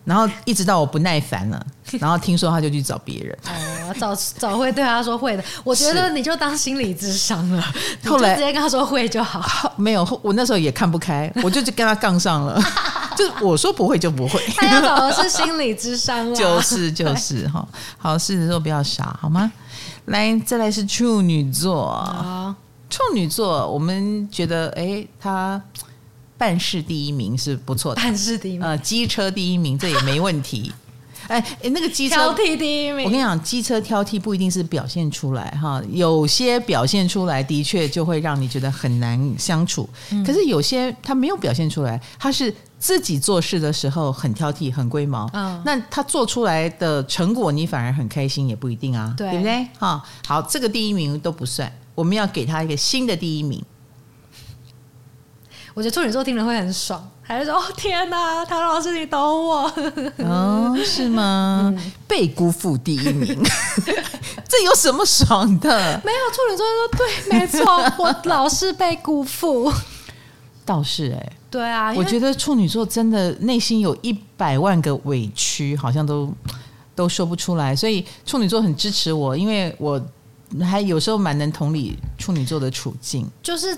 [0.03, 1.65] 然后一直到我不耐烦了，
[1.99, 3.35] 然后听说他就去找别人。
[4.01, 7.63] 哦， 找找会对他说会的，我觉得你就当心理智商了。
[8.05, 9.73] 后来直接跟他说会就好。
[9.77, 12.61] 没有，我那时候也看不开，我就跟他杠上了。
[13.17, 14.39] 就我说不会就不会。
[14.55, 16.35] 他要找的是心理智商了。
[16.35, 19.51] 就是就是哈，好，狮子座不要傻好吗？
[20.05, 21.91] 来，再来是处女座。
[21.91, 22.53] 好
[22.89, 25.61] 处女座，我们觉得哎，他。
[26.37, 30.69] 办事第一名是不错的，办事第一名，呃，机车第一名这也没问题。
[31.27, 39.89] 哎哎，那个机车挑剔第一名，我跟你讲，机车挑剔不一定是表现出来哈，有些表现出来的确就会让你觉得很难相处。
[40.11, 45.29] 嗯、可是有些他没有表现出来，他是自己做事的时候很挑剔、很龟毛。
[45.33, 49.67] 嗯，那他做出来的成果你反而很开心，也不一定啊，对，对不对？
[49.79, 53.63] 哈，好，这个第一名都不算，我们要给他一个新的第一名。
[55.75, 59.69] 我觉得处女座听了会很爽，还是说：“哦天哪，唐老师你懂我。”
[60.23, 61.63] 哦，是吗？
[61.75, 63.37] 嗯、被辜负第一名，
[64.47, 66.01] 这有什么爽的？
[66.05, 67.65] 没有，处女座说：“对，没错，
[67.97, 69.69] 我老是被辜负。
[70.63, 76.33] ”倒是哎、欸，对啊，我觉得处女座真的内心有一百万个委屈，好像都
[76.95, 80.01] 都说不出来，所以处女座很支持我，因为我
[80.61, 83.77] 还有时候蛮能同理处女座的处境，就是。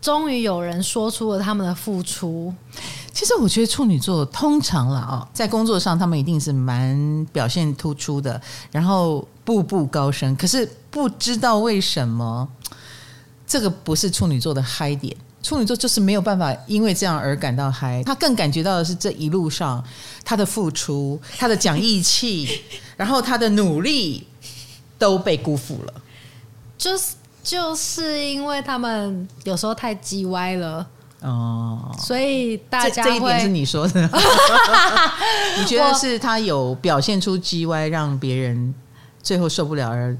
[0.00, 2.54] 终于有人说出了他们的付出。
[3.12, 10.36] 其实我觉得处女座通常了啊，在工作上他们一定是蛮表现突出的，然后步步高升。
[10.36, 12.48] 可是不知道为什么，
[13.44, 15.16] 这个不是处女座的嗨点。
[15.42, 19.82] 处女座就是没有办法因为这样而感到嗨，他更感觉到的是这一路上
[20.24, 22.62] 他的付出、他的讲义气，
[22.96, 24.24] 然后他的努力
[24.96, 25.94] 都被辜负了。
[26.76, 27.17] 就是。
[27.48, 30.86] 就是因为他们有时候太叽歪了
[31.22, 34.02] 哦，所以大家会，这一点是你说的，
[35.58, 38.74] 你觉得是他有表现出叽歪，让别人
[39.22, 40.14] 最后受不了而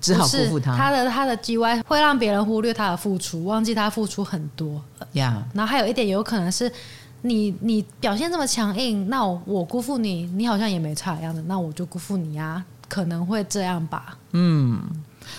[0.00, 0.74] 只好辜负他。
[0.74, 4.80] 他的他的叽歪会让别人忽略他的付出，忘记他付出很多
[5.12, 5.44] 呀。
[5.52, 6.72] 然后还有一点有可能是
[7.20, 12.64] 你你表现这么强硬，那我，我辜负你，你好像也没差一样的，那我就辜负你啊。
[12.86, 14.16] 可能会这样吧。
[14.32, 14.80] 嗯，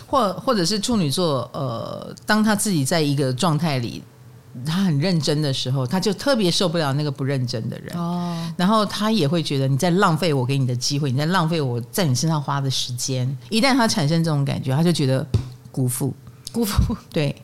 [0.06, 4.04] 或或者是处女座，呃，当他自己在一个状态里，
[4.66, 7.98] 他很认真的时候，他就特别受不了那个不认真的人。
[7.98, 13.38] 哦，然后他也会觉得你在浪费我给你的机会，你在浪费我在你身上花的时间。
[13.50, 15.26] 一旦他产生这种感觉，他就觉得
[15.72, 16.14] 辜负，
[16.52, 17.36] 辜负， 对。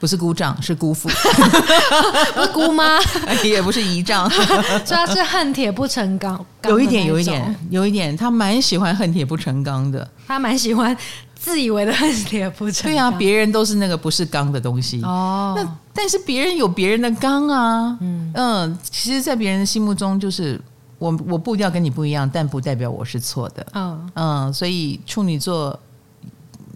[0.00, 1.08] 不是姑丈，是姑父，
[2.34, 2.98] 不是姑妈，
[3.44, 6.44] 也不是姨丈，所以他是恨铁不成钢。
[6.64, 10.10] 有一点，有一点，有一点，他蛮喜欢恨铁不成钢的。
[10.26, 10.96] 他蛮喜欢
[11.42, 12.92] 自以为的恨铁不成钢。
[12.92, 15.54] 对啊，别人都是那个不是钢的东西哦。
[15.56, 17.98] 那但是别人有别人的钢啊。
[18.00, 20.60] 嗯嗯，其实，在别人的心目中，就是
[20.98, 23.66] 我我步调跟你不一样，但不代表我是错的。
[23.74, 25.78] 嗯嗯，所以处女座。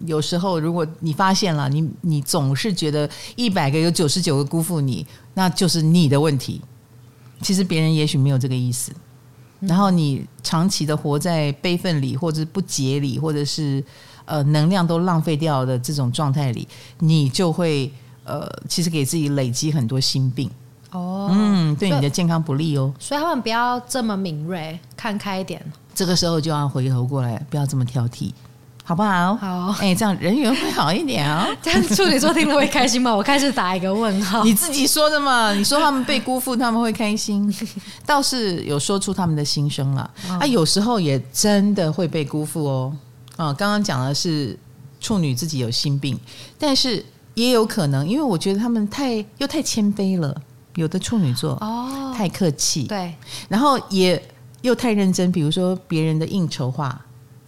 [0.05, 5.03] 有时候，如果你发现了，你你总是觉得一百个有九十九个辜负你，
[5.33, 6.61] 那就是你的问题。
[7.41, 8.91] 其实别人也许没有这个意思。
[9.59, 13.83] 然后你长期的活在悲愤里，或者是不解里，或者是
[14.25, 16.67] 呃能量都浪费掉的这种状态里，
[16.99, 17.91] 你就会
[18.23, 20.49] 呃其实给自己累积很多心病。
[20.91, 22.93] 哦，嗯，对你的健康不利哦。
[22.97, 25.61] 所以他们不要这么敏锐，看开一点。
[25.93, 28.31] 这个时候就要回头过来，不要这么挑剔。
[28.87, 29.35] 好不好？
[29.35, 31.55] 好，哎，这样人缘会好一点啊、哦。
[31.61, 33.13] 这样处女座听了会开心吗？
[33.13, 34.45] 我开始打一个问号。
[34.45, 35.53] 你自己说的嘛？
[35.53, 37.53] 你说他们被辜负，他们会开心，
[38.07, 40.09] 倒是有说出他们的心声了。
[40.29, 42.95] 哦、啊，有时候也真的会被辜负哦。
[43.35, 44.57] 啊，刚刚讲的是
[45.01, 46.17] 处女自己有心病，
[46.57, 50.33] 但是也有可能，因为我觉得他们太又太谦卑了。
[50.75, 53.13] 有的处女座哦，太客气，对，
[53.49, 54.21] 然后也
[54.61, 56.97] 又太认真，比如说别人的应酬话。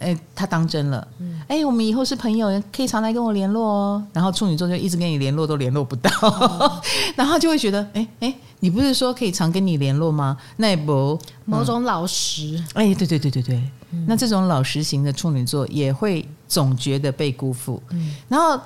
[0.00, 1.06] 哎，他当真了。
[1.46, 4.04] 哎，我们以后是朋友，可以常来跟我联络哦。
[4.12, 6.80] 然后处女座就一直跟你联络，都联络不到，哦、
[7.14, 10.36] 然后就会觉得，哎哎，你不是说可以常跟你联络吗？
[10.56, 12.62] 那也不某种老实。
[12.74, 17.82] 哎，对对对对对，嗯、那这种老实型的处女座也会总觉得被辜负。
[17.90, 18.58] 嗯，然后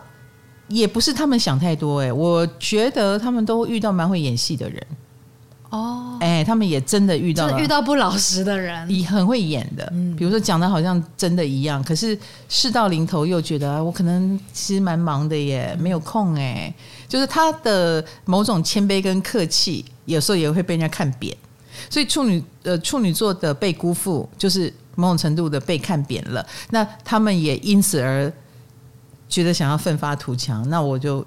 [0.68, 4.87] 也不是他们想太多，哎，我觉得他们都遇到蛮会演戏的人。
[5.75, 9.85] 哦，哎、欸，他们也真的遇到了，遇到不老实的人，也很会演的。
[9.93, 12.17] 嗯，比如说讲的好像真的一样，可是
[12.49, 16.73] 事到临头又觉得我可能其实蛮忙的耶，没有空哎。
[17.09, 21.37] 就是他的某种谦卑跟客气，有时候也会被人家看扁。
[21.91, 26.47] 所以处女呃处女座的被辜负，就是某种程度的被看扁了。
[26.71, 28.33] 那他们也因此而
[29.29, 30.69] 觉得想要奋发图强。
[30.69, 31.27] 那我就。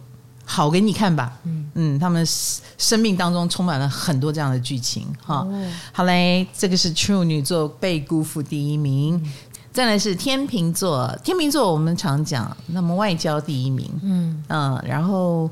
[0.49, 1.69] 好给你看吧，嗯。
[1.79, 5.41] 嗯，他们生命当中充满了很多这样的剧情哈。
[5.41, 9.33] 哦、好嘞，这个是处女座被辜负第一名，嗯、
[9.71, 11.15] 再来是天秤座。
[11.23, 14.43] 天秤座我们常讲，那么外交第一名，嗯。
[14.47, 15.47] 嗯，然后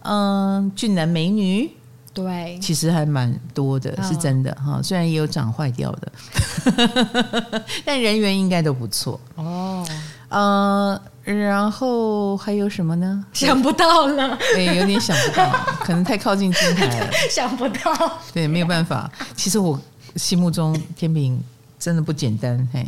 [0.00, 1.70] 嗯，俊男美女，
[2.12, 4.78] 对，其实还蛮多的，是真的哈。
[4.78, 9.20] 哦、虽然也有长坏掉的， 但人缘应该都不错。
[9.36, 9.86] 哦。
[10.32, 13.24] 呃，然后还有什么呢？
[13.32, 15.50] 想不到了，对，有点想不到，
[15.84, 18.18] 可能太靠近金牌了， 想不到。
[18.32, 19.10] 对，没有办法。
[19.36, 19.78] 其实我
[20.16, 21.38] 心目中天平
[21.78, 22.86] 真的不简单，嘿，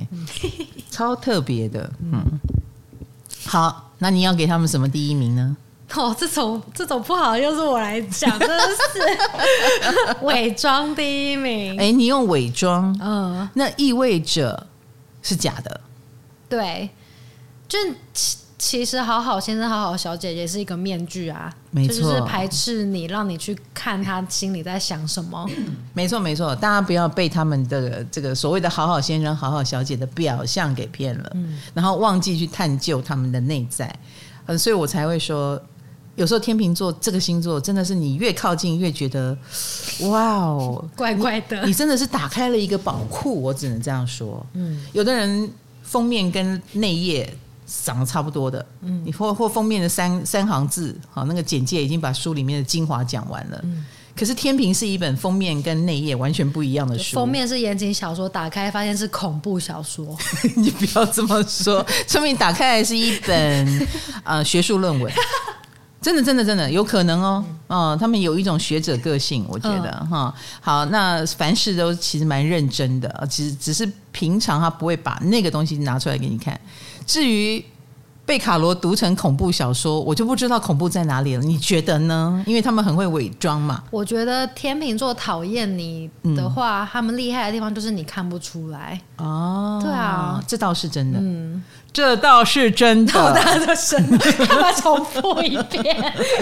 [0.90, 1.90] 超特别的。
[2.00, 2.22] 嗯，
[3.46, 5.56] 好，那你要给他们什么第一名呢？
[5.94, 11.78] 哦，这种这种不好，又是我来讲，真的是伪装第一名。
[11.78, 14.66] 哎，你用伪装，嗯，那意味着
[15.22, 15.80] 是假的，
[16.48, 16.88] 对。
[17.74, 25.44] 就其其实好好先生、好好小姐姐是一个面具啊，没错，就是排斥你，让你去看他心里在想什么。
[25.92, 33.92] 没错，没错，大家不要被他们的这个所谓的好好先生、好好小姐的表象给骗了，嗯，然后忘记去探究他们的内在。
[34.46, 35.60] 嗯，所以我才会说，
[36.14, 39.36] 有时候天秤座这个星座真的是你越靠近越觉得，
[40.02, 44.46] 哇哦，怪怪的你，你真的是打开了一个宝库，我只能这样说。
[44.54, 45.50] 嗯，有的人
[45.82, 47.36] 封面跟内页。
[47.66, 53.60] 长得差不多的，嗯，你或或封面的三三行字，好，那个简介已经把书里面的精华讲完了。
[53.64, 60.16] 嗯，可是天平是一本封面跟内页完全不一样的书，封面是言情小说，打开发现是恐怖小说。
[60.56, 63.88] 你不要这么说，说明打开来是一本
[64.24, 65.12] 呃学术论文，
[66.04, 67.42] 真的真的真的有可能哦。
[67.68, 70.32] 嗯、呃，他们有一种学者个性，我觉得哈、嗯。
[70.60, 76.60] 好，那凡事都其实蛮认真的，其实只是平常他不会把那个东西拿出来给你看。
[77.06, 77.64] 至于
[78.26, 81.42] 被卡罗读成恐怖小说，我就不知道恐怖在哪里了。
[81.42, 82.42] 你觉得呢？
[82.46, 83.82] 因为他们很会伪装嘛。
[83.90, 89.78] 我觉得天秤座讨厌你的话，嗯、他们厉害的地方就是你看不出来哦。
[89.82, 91.18] 对啊，这倒是真的。
[91.20, 93.12] 嗯，这倒是真的。
[93.12, 94.02] 好大的声，
[94.48, 95.84] 干嘛重复一遍？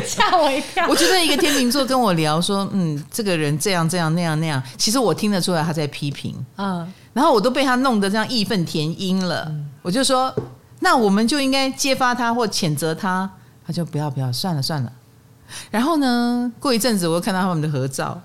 [0.07, 0.87] 吓我一跳。
[0.89, 6.33] 我觉得一个天秤座跟我聊说，嗯，这个人这样这样那样那样，其实我听得出来他在批评。
[6.59, 9.47] 嗯，然后我都被他弄得这样义愤填膺了。
[9.49, 10.33] 嗯、我就说。
[10.85, 13.31] 那我们就应该揭发他或谴责他，
[13.65, 14.93] 他就不要不要，算了算了。
[15.71, 18.21] 然后呢，过一阵子我又看到他们的合照，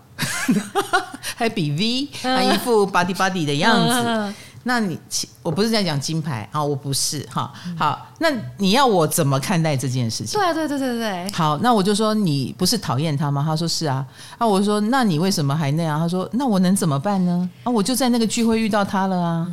[1.38, 4.34] 还比 V，还一副 body body 的样子。
[4.64, 4.99] 那你
[5.43, 7.53] 我不是在讲金牌啊，我不是哈。
[7.78, 8.28] 好，那
[8.58, 10.39] 你要我怎么看待这件事情？
[10.39, 11.32] 对啊对对对对。
[11.32, 13.43] 好，那我就说你不是讨厌他吗？
[13.45, 14.03] 他说是啊。
[14.39, 15.99] 啊，我说那你为什么还那样？
[15.99, 17.47] 他说那我能怎么办呢？
[17.64, 19.47] 啊，我就在那个聚会遇到他了啊。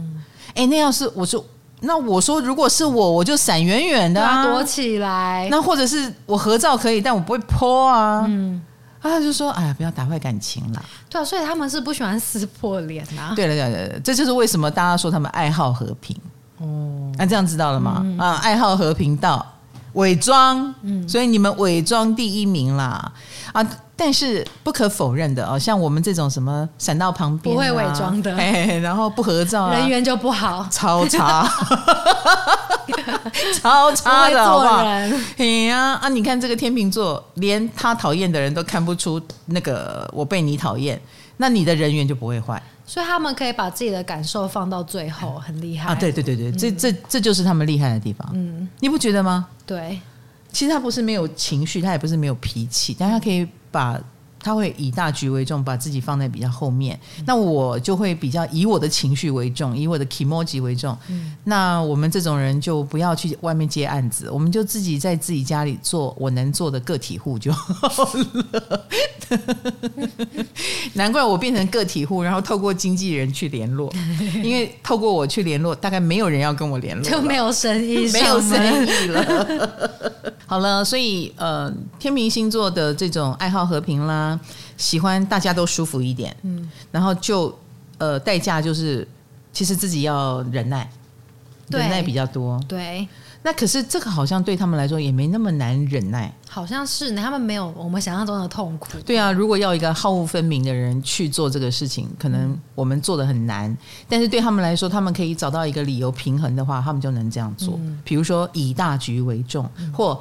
[0.55, 1.45] 哎，那要是我说。
[1.85, 5.49] 那我说，如果是我，我就闪远远的啊，躲起来。
[5.51, 8.25] 那或者是我合照可以，但我不会 po 啊。
[8.27, 8.61] 嗯，
[9.01, 13.33] 他就说：“哎呀，不要打坏感情啦。”对啊，所以他们是不喜欢撕破脸啊。
[13.37, 16.17] 对了，对了，这就是为什么大家说他们爱好和平。
[16.59, 18.01] 哦，那这样知道了吗？
[18.03, 19.45] 嗯、啊，爱好和平到
[19.93, 23.13] 伪装，嗯，所以你们伪装第一名啦。
[23.53, 23.67] 啊。
[23.97, 28.33] 但是不可否认的哦，像我们这种什么闪到旁边、啊、不会伪装的，
[28.83, 31.49] 然后不合照、啊，人缘就不好，超差，
[33.63, 34.79] 超差的好不好？
[35.39, 36.09] 哎呀啊！
[36.09, 41.01] 你看这个天秤座，连他讨厌的人都看不出那个我被你讨厌，
[41.37, 42.61] 那你的人缘就不会坏。
[42.85, 45.95] 所以他们可以把自己的感受放到最后，很厉害啊！
[45.95, 48.29] 对对对对，嗯、这这这就是他们厉害的地方。
[48.35, 49.47] 嗯，你不觉得吗？
[49.65, 50.01] 对，
[50.53, 53.49] 其实他不是没有情绪，他也不是没有脾气，但他可以。
[53.75, 53.99] 把
[54.45, 57.01] 他会以大局为重，把自己放在比较后面。
[57.19, 60.95] 嗯、那我就会比较以我的情绪为重，以我的 kimoji 为重。
[61.09, 67.89] 嗯、那我们这种人就不要去外面接案子，我们就自己在自己家里做我能做的个体户就好
[68.69, 68.87] 了。
[70.93, 73.91] 难怪我变成个体户，然后透过经纪人去联络，
[74.43, 79.71] 因为透过我去联络，大概没有人要跟我联络，就没有生意，没有生意了。
[80.47, 84.34] 好了，所以呃，天秤星座的这种爱好和平啦，
[84.77, 87.57] 喜欢大家都舒服一点，嗯，然后就
[87.99, 89.07] 呃，代价就是
[89.53, 90.91] 其实自己要忍耐，
[91.69, 93.07] 忍耐比较多，对。
[93.47, 98.99] 那可是这个好像对他们来说也没那么难忍耐，好像是他们没有我们想象中的痛苦。
[99.05, 103.77] 对啊，如果要一个好恶分明的人去做这个事情，可能我们做的很难。
[104.09, 107.79] 但是对他们来说，他们可以找到一个理由平衡的话，他们就能这样做。
[107.83, 110.19] 嗯、比如说以大局为重，嗯、或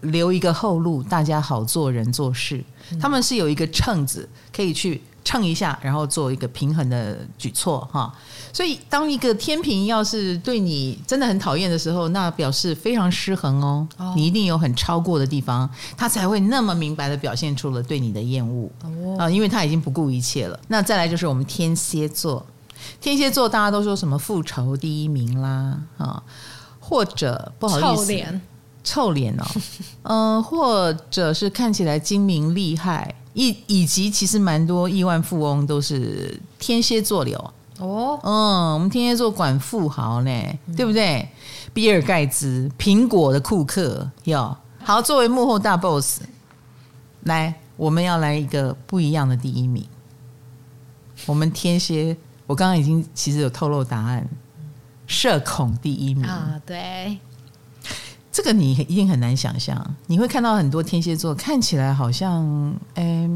[0.00, 2.64] 留一个后路，大家好做人做事。
[2.90, 5.02] 嗯、他们是有一个秤子可以去。
[5.22, 8.10] 称一下，然后做一个平衡的举措哈。
[8.54, 13.86] 所以，当一个天平要是对你真的很讨厌的时候，那表示非常失衡哦。
[13.98, 18.68] 哦，你一定有很超过的地方，他才会那么明白的表现出了对你的厌恶
[19.18, 19.26] 啊。
[19.26, 20.58] 哦，因为他已经不顾一切了。
[20.68, 22.44] 那再来就是我们天蝎座，
[22.98, 26.20] 天蝎座大家都说什么复仇第一名啦啊，
[26.80, 28.40] 或者不好意思，
[28.90, 29.46] 臭脸，哦，
[30.02, 33.14] 嗯、 呃，或者是看起来精明厉害。
[33.32, 37.38] 以以及其实蛮多亿万富翁都是天蝎座流
[37.78, 40.30] 哦，嗯，我们天蝎座管富豪呢，
[40.66, 41.28] 嗯、对不对？
[41.72, 46.22] 比尔盖茨、苹果的库克，哟，好，作为幕后大 boss，
[47.22, 49.86] 来，我们要来一个不一样的第一名。
[51.26, 52.16] 我们天蝎，
[52.48, 54.28] 我刚刚已经其实有透露答案，
[55.06, 57.16] 社恐第一名啊，对。
[58.32, 63.28] 这个你一定很难想象，你会看到很多天蝎座看起来好像诶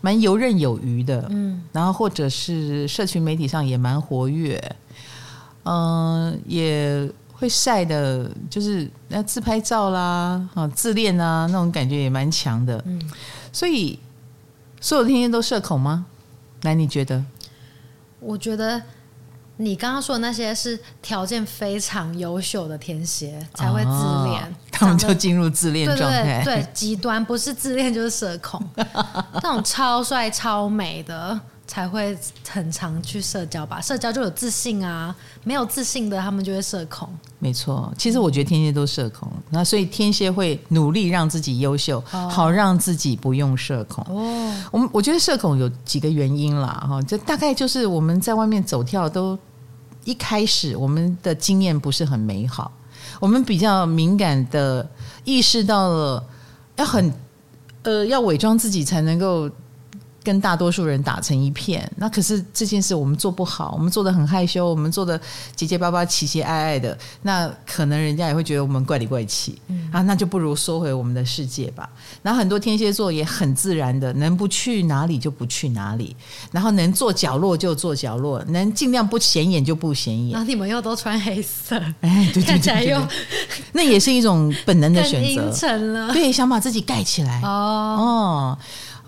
[0.00, 4.56] 蛮游刃有余的，嗯，然后或者是社群媒体上也蛮活跃，
[5.64, 13.02] 嗯、呃，也会晒的，就是那自拍照啦，啊，自恋啊，那种感觉也蛮强的，嗯，
[13.52, 13.98] 所以
[14.80, 16.06] 所有天蝎都社恐吗？
[16.62, 17.24] 来，你觉得？
[18.20, 18.80] 我觉得。
[19.60, 23.90] 你刚刚说的那些是条件非常优秀的天蝎才会自
[24.30, 26.42] 恋，哦，他们就进入自恋状态。
[26.44, 28.64] 对，极端不是自恋就是社恐，
[29.42, 31.38] 那种超帅超美的
[31.68, 33.80] 才会很常去社交吧？
[33.80, 35.14] 社交就有自信啊，
[35.44, 37.08] 没有自信的他们就会社恐。
[37.38, 44.04] 没错，其实我觉得天蝎都社恐，那所以天蝎会努力让自己优秀，哦，好让自己不用社恐。
[44.08, 49.38] 哦，我们我觉得社恐有几个原因啦，哈，就大概就是我们在外面走跳都。
[50.04, 52.72] 一开始我们的经验不是很美好，
[53.20, 54.88] 我们比较敏感的
[55.22, 56.24] 意识到了
[56.76, 57.12] 要很
[57.82, 59.50] 呃要伪装自己才能够
[60.22, 65.18] 跟大多数人打成一片，那可是这件事我们做不好，我们做的很害羞，我们做的
[65.56, 71.88] 结结巴巴、奇奇爱爱的，那可能人家也会觉得我们怪里怪气，嗯、啊，那就不如收回我们的世界吧。
[72.22, 76.14] 然后很多天蝎座也很自然的，能不去哪里就不去哪里，
[76.52, 80.32] 然后能坐角落就坐角落，能尽量不显眼就不显眼。
[80.32, 83.00] 然后你们又都穿黑色，哎，对对对，对，看起来又
[83.72, 85.72] 那也是一种本能的选择，
[86.12, 87.48] 对，想把自己盖起来，哦。
[87.48, 88.58] 哦。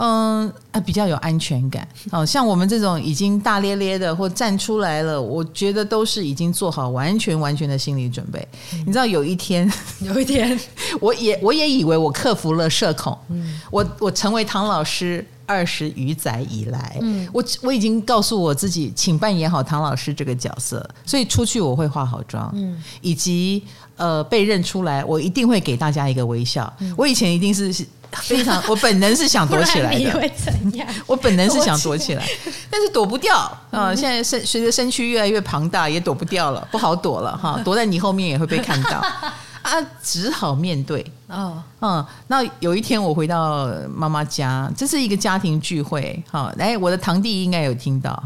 [0.02, 1.86] 嗯，啊，比较有安全感。
[2.10, 8.48] 哦，像我们这种已经大咧咧的或站出来了，我觉得都是已经做好完全完全的心理准备。
[8.72, 9.70] 嗯、你知道， 有一天，
[10.00, 10.58] 有一天，
[11.00, 13.16] 我也我也以为我克服了社恐。
[13.28, 20.88] 嗯，我我成为唐老师二十余载以来，嗯，我我已经告诉我自己，请扮演好唐老师这个角色。
[21.04, 23.62] 所以出去我会化好妆，嗯，以及
[23.96, 26.72] 呃被认出来，我一定会给大家一个微笑。
[26.78, 27.86] 嗯、我以前一定是。
[28.12, 29.98] 非常， 我本能是想躲起来的。
[29.98, 30.86] 你会怎样？
[31.06, 32.26] 我本能是想躲起来，
[32.70, 33.96] 但是躲不掉啊、呃！
[33.96, 37.60] 现在身随着身躯越来越庞大，也躲不掉了，不好躲了哈！
[37.64, 38.98] 躲在你后面也会被看到
[39.62, 41.04] 啊，只好面对。
[41.28, 46.52] 哦，嗯，那有一天我回到妈妈家，这是一个家庭聚会哈。
[46.58, 48.20] 哎，我的堂弟应该有听到，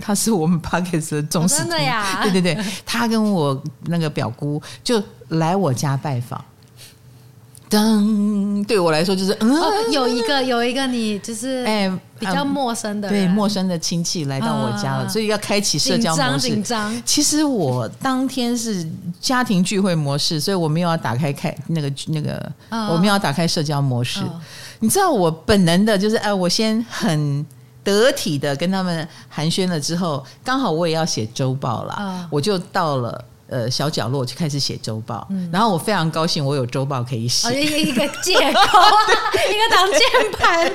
[0.00, 2.20] 他是我们 Podcast 的忠实、哦、真的呀。
[2.22, 6.42] 对对对，他跟我那个表姑就来我家拜访。
[7.68, 16.48] 噔，对我来说就是嗯、哦，有一个有一个你就是哎比较陌生的、嗯、对陌生的亲戚来到我家了，啊、所以要开启社交模式。
[16.48, 17.02] 紧张，紧张。
[17.04, 18.88] 其实我当天是
[19.20, 22.34] 家庭聚会模式，所以我没有要打开开那个那个，
[22.70, 24.20] 哦、我们要打开社交模式。
[24.20, 24.40] 哦、
[24.78, 27.44] 你知道我本能的就是哎，我先很
[27.82, 33.24] 得体的跟他们寒暄了之后，刚好我也要写周报了，哦、我就到了。
[33.48, 37.48] 呃，小角落就开始写周报，嗯、然后我非常高兴，我有周报可以写。
[37.62, 38.40] 一个一个借口，
[39.48, 40.72] 一个挡箭牌。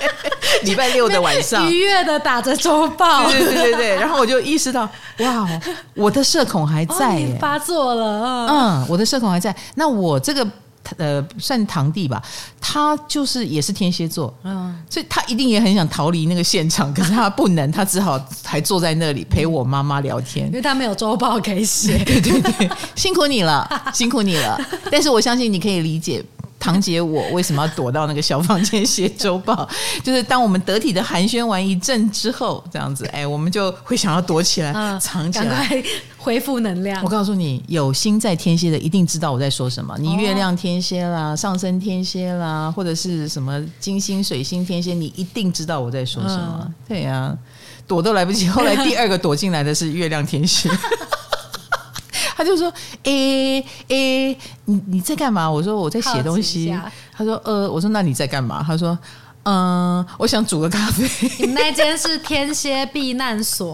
[0.62, 3.96] 礼拜六的晚上，愉悦的打着周报，对对对对。
[3.96, 4.88] 然后我就意识到，
[5.18, 5.46] 哇，
[5.94, 8.46] 我的社恐还在发作了。
[8.48, 9.54] 嗯，我的社恐还在。
[9.74, 10.46] 那我这个。
[10.96, 12.22] 呃，算堂弟吧，
[12.60, 22.02] 他就是也是天蝎座，嗯，所以他一定也很想逃离那个现场，可是他不能，他只好还坐在那里陪我妈妈聊天，因为他没有周报可以写。
[22.04, 24.60] 对对对，辛苦你了，辛苦你了。
[24.90, 26.24] 但是我相信你可以理解。
[26.66, 29.68] 堂姐，我为什么要躲到那个小房间写周报？
[30.02, 35.84] 就是当我们得体的寒暄完一阵之后，这样子，哎，我们就会想要躲起来，藏起来，
[36.18, 37.00] 恢复能量。
[37.04, 39.96] 我告诉你，有心在天蝎的一定知道我在说什么。
[40.00, 46.68] 你月亮天蝎啦，上升天蝎啦，或者是什么金星、水星天蝎，你一定知道我在说什么。
[46.88, 47.32] 对呀、
[47.86, 48.48] 躲都来不及。
[48.48, 50.68] 后来第二个躲进来的是月亮天蝎。
[52.36, 52.70] 他就说
[53.04, 56.76] ：“诶、欸、诶、欸，你你在干嘛？”我说：“我在写东西。”
[57.16, 58.96] 他说：“呃，我说那你在干嘛？”他说
[59.44, 61.08] ：“嗯，我想煮个咖啡。”
[61.40, 63.72] 你们那间是天蝎避难所，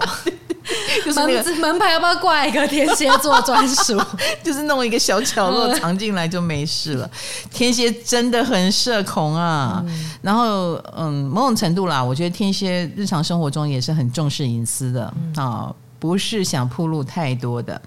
[1.04, 4.00] 就是那个门牌要不要挂一个天蝎座专属？
[4.44, 7.10] 就是弄一个小角落藏进来就没事了。
[7.50, 15.04] 天蝎真的很社恐啊，嗯、然后嗯，某种程度啦，我觉得天蝎日常生活中也是很重视隐私的
[15.34, 15.66] 啊。
[15.66, 17.80] 嗯不是想铺路太多的，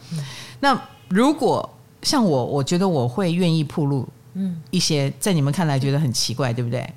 [0.61, 1.69] 那如果
[2.01, 6.89] 像我，我觉得我会愿意铺路，嗯，一些在你们看来觉得很奇怪，对不对？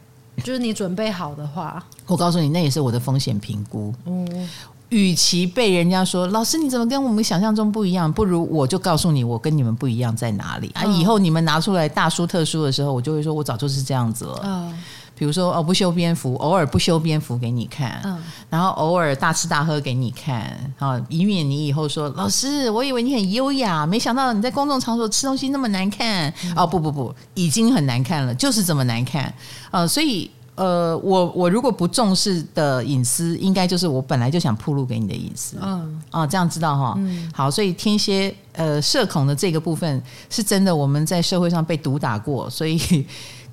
[0.44, 3.92] 就是你准备好的话，我告诉你，那也是我的风险评估。
[4.06, 4.48] 嗯，
[4.90, 10.84] 与其被人家说老师你怎么跟我们想象中不一样，不如我就告诉你我跟你们不一样在哪里啊！
[10.84, 14.40] 以后你们拿出来大书特书的时候，我就会说我早就是这样子了。
[14.44, 14.78] 嗯。
[15.18, 29.34] 比如说哦，不修边幅，偶尔不修边幅给你看，嗯，然后偶尔大吃大喝给你看，啊，以免你以后说老师，我以为你很优雅，没想到你在公众场所吃东西那么难看，嗯、哦，不不不，已经很难看了，就是这么难看，
[29.72, 40.00] 呃，所以呃，我我如果不重视的隐私，应该就是我本来就想铺露给你的隐私，嗯，啊，这样知道哈，嗯，好，所以天蝎呃社恐的这个部分
[40.30, 43.04] 是真的，我们在社会上被毒打过，所以。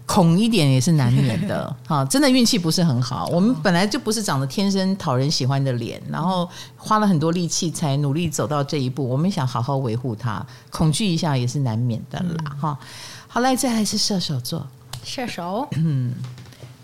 [0.06, 3.28] 恐一点也是难免的， 哈，真的运气不是很好。
[3.32, 6.48] 我们本来就不是长得天生讨人喜欢的脸，然后
[6.78, 9.08] 花了很多力气才努力走到这一步。
[9.08, 12.88] 我们想好好维护它，恐惧一下也是难免的啦，哈、嗯。
[13.28, 14.66] 好来，再来是射手座，
[15.04, 16.14] 射手，嗯，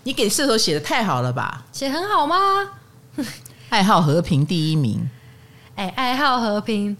[0.02, 1.64] 你给射手写的太好了吧？
[1.72, 2.36] 写很好吗？
[3.70, 5.08] 爱好和平第一名，
[5.76, 6.96] 哎，爱好和平。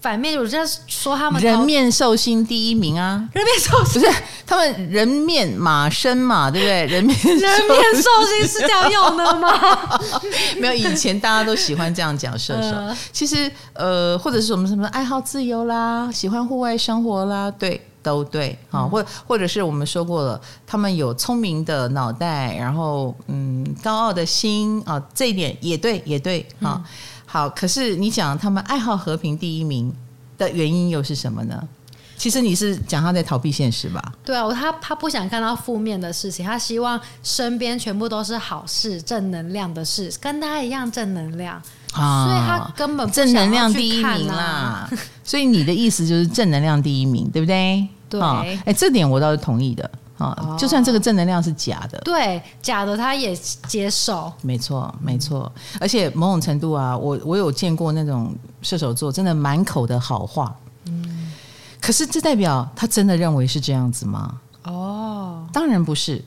[0.00, 3.28] 反面，我在说他们人面兽心第一名啊！
[3.32, 4.14] 人面兽心不是
[4.46, 6.86] 他们人面马身嘛，对不对？
[6.86, 10.00] 人 面人面兽心是这样用的吗？
[10.58, 12.76] 没有，以前大家都喜欢这样讲射手。
[12.76, 17.84] 呃、 其实呃，或者是什么什么爱好自由啦，喜欢户外生活啦，对。
[18.00, 26.80] 都对啊，或或者是我们说过了，他们有聪明的脑袋，然后嗯，高傲的心啊，这一点也对，也对啊。
[27.30, 29.94] 好，可是你讲他们爱好和平第一名
[30.38, 31.62] 的原因又是什么呢？
[32.16, 34.02] 其实你是讲他在逃避现实吧？
[34.24, 41.62] 对啊，他他不想看到负面的事情，他希望身边全部都是好事、正能量的事，跟他一样正能量。
[41.92, 44.90] 啊，所以他根本正能量第一名啦。
[45.22, 47.86] 所以你的意思就是正能量第一名，对不对？
[48.08, 48.20] 对。
[48.20, 49.88] 哎、欸，这点我倒是同意的
[50.18, 50.36] 啊。
[50.38, 53.34] 哦、就算这个正能量是假的，对，假的他也
[53.66, 54.30] 接受。
[54.42, 55.50] 没错，没错。
[55.80, 60.54] 而且某种程度啊，我我有见过那种射手座，真的满口的好话。
[60.84, 61.32] 嗯。
[61.80, 64.40] 可是这代表他真的认为是这样子吗？
[64.64, 66.22] 哦，当然不是。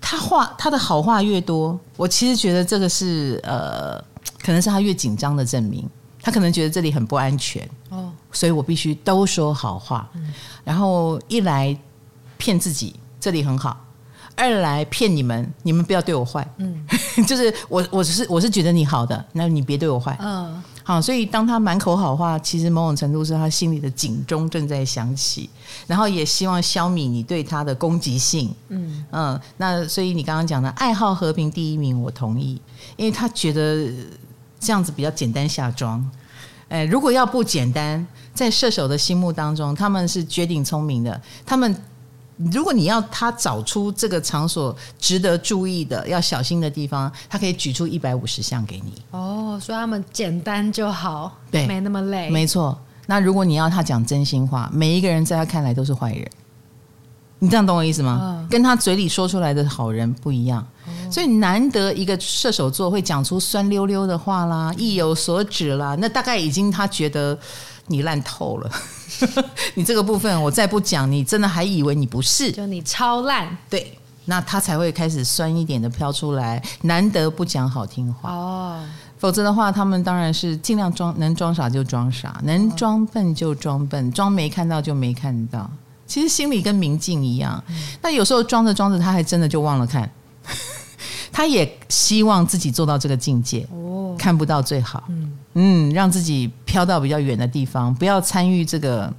[0.00, 4.02] 他话他的好话越多，我其实觉得这个是呃。
[4.42, 5.88] 可能是他越紧张的证明，
[6.22, 10.32] 他可能觉得这里很不安全哦，所以我必须都说好话，嗯、
[10.62, 11.76] 然后一来
[12.36, 13.76] 骗自己这里很好，
[14.34, 16.86] 二来骗你们，你们不要对我坏，嗯，
[17.26, 25.48] 就是我我是我是觉得你好的，那你别对我坏，嗯，好，所以当他满口好话，其实某种程度是他心里的警钟正在响起，
[25.86, 29.04] 然后也希望消弭你对他的攻击性，嗯。
[29.10, 32.60] 嗯，那所以你刚刚讲的爱好和平第一名，我同意，
[32.96, 33.90] 因为他觉得。
[34.58, 36.04] 这样子比较简单下装，
[36.68, 41.20] 哎，如果要不简单，在射手的心目当中，他们是绝顶聪明的。
[41.44, 41.76] 他们
[42.52, 48.92] 如果你要他找出这个场所值得注意的、要小心的地方，他可以举出一百五十项给你。
[49.10, 52.28] 哦，所以他们简单就好，对，没那么累。
[52.30, 52.78] 没错。
[53.06, 56.28] 那如果你要他讲真心话，每一个人在他看来都是坏人。
[57.38, 58.18] 你这样懂我意思吗？
[58.22, 60.66] 嗯、跟他嘴里说出来的好人不一样。
[61.10, 67.38] 所以难得一个射手座会讲出酸溜溜的话啦，意有所指啦，那大概已经他觉得
[67.88, 68.70] 你烂透了。
[69.74, 72.52] 你这个部分我再不讲，你真的还以为你不是？
[72.52, 76.62] 就你超烂，对，那他才会开始酸一点的飘出来。
[76.82, 78.84] 难得不讲好听话哦，
[79.18, 85.70] 否则的话，他们当然是尽量装，能装傻就装傻，能装笨就装笨，装没看到就没看到。
[86.06, 87.62] 其实心里跟明镜一样，
[88.02, 90.10] 那有时候装着装着，他还真的就忘了看。
[91.36, 99.12] 他也希望自己做到这个境界，哦，看不到最好，嗯，嗯，让自己飘到比较远的地方，不要参与这个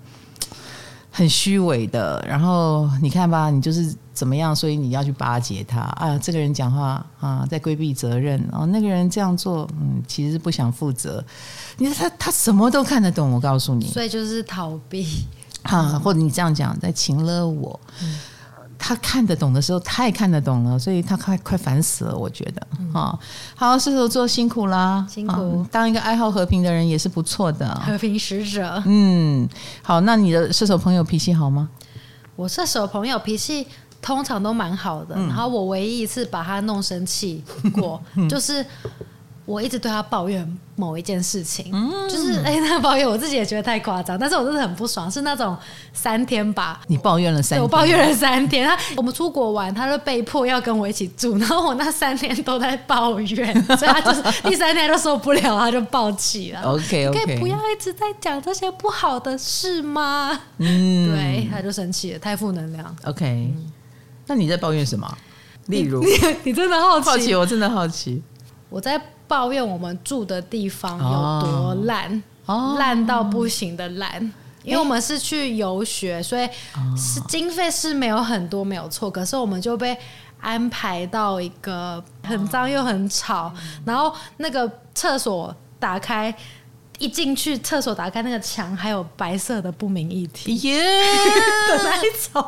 [1.12, 2.20] 很虚伪的。
[2.28, 6.18] 然后你看吧，你就是怎么样，所以你要去巴结他啊。
[6.18, 11.24] 这个人讲话啊，在规避责任哦，那个人这样做，嗯，其实是不想负责。
[11.78, 15.06] 你说他他什么都看得懂，我告诉你，所以就是逃避
[15.62, 17.80] 啊，或者你这样讲，在情勒我。
[18.02, 18.18] 嗯
[18.80, 22.16] 他看得懂的时候太看得懂了，所以他快快烦死了。
[22.16, 23.20] 我觉得，嗯、
[23.56, 25.66] 好，射手座辛苦啦，辛苦。
[25.72, 28.82] 当一个爱好和平的人也是不错的，和平使者。
[28.86, 29.48] 嗯，
[29.82, 31.70] 好，那你的射手朋友脾气好吗？
[32.36, 33.68] 我射手朋友脾气
[34.02, 38.66] 通常都蛮好的，嗯、然后我唯一一次把他弄生气过， 就是。
[39.48, 40.46] 我一直对他抱怨
[40.76, 45.58] 某一件事情，嗯、就是哎、欸，那个抱怨我自己也觉得太夸张，但是我真的很不爽，是那种
[45.94, 46.82] 三天吧。
[46.88, 48.68] 你抱怨了三天，我抱怨了三天。
[48.68, 56.62] 他我们出国玩，他就被迫要跟我一起住，然后我那三天都在抱怨， 所以他就是第三天都受不了，他就抱起了。
[56.64, 60.38] OK OK，可以不要一直在讲这些不好的事吗？
[60.58, 62.94] 嗯，对，他就生气了，太负能量。
[63.06, 63.72] OK，、嗯、
[64.26, 65.10] 那你在抱怨什么？
[65.68, 66.10] 例如， 你，
[66.44, 68.22] 你真的好奇，好奇，我真的好奇，
[68.70, 69.02] 我在。
[69.28, 72.24] 抱怨我们住的地方有多烂，
[72.78, 74.34] 烂到不行的烂。
[74.64, 76.46] 因为我们是去游学，所以
[76.98, 79.10] 是经费是没有很多，没有错。
[79.10, 79.98] 可是我们就被
[80.42, 83.50] 安排到一个很脏又很吵，
[83.86, 86.36] 然后那个厕所打开，
[87.00, 90.54] 一进去厕所打开那个墙还有白色的不明液体。
[91.70, 92.46] 的那一种，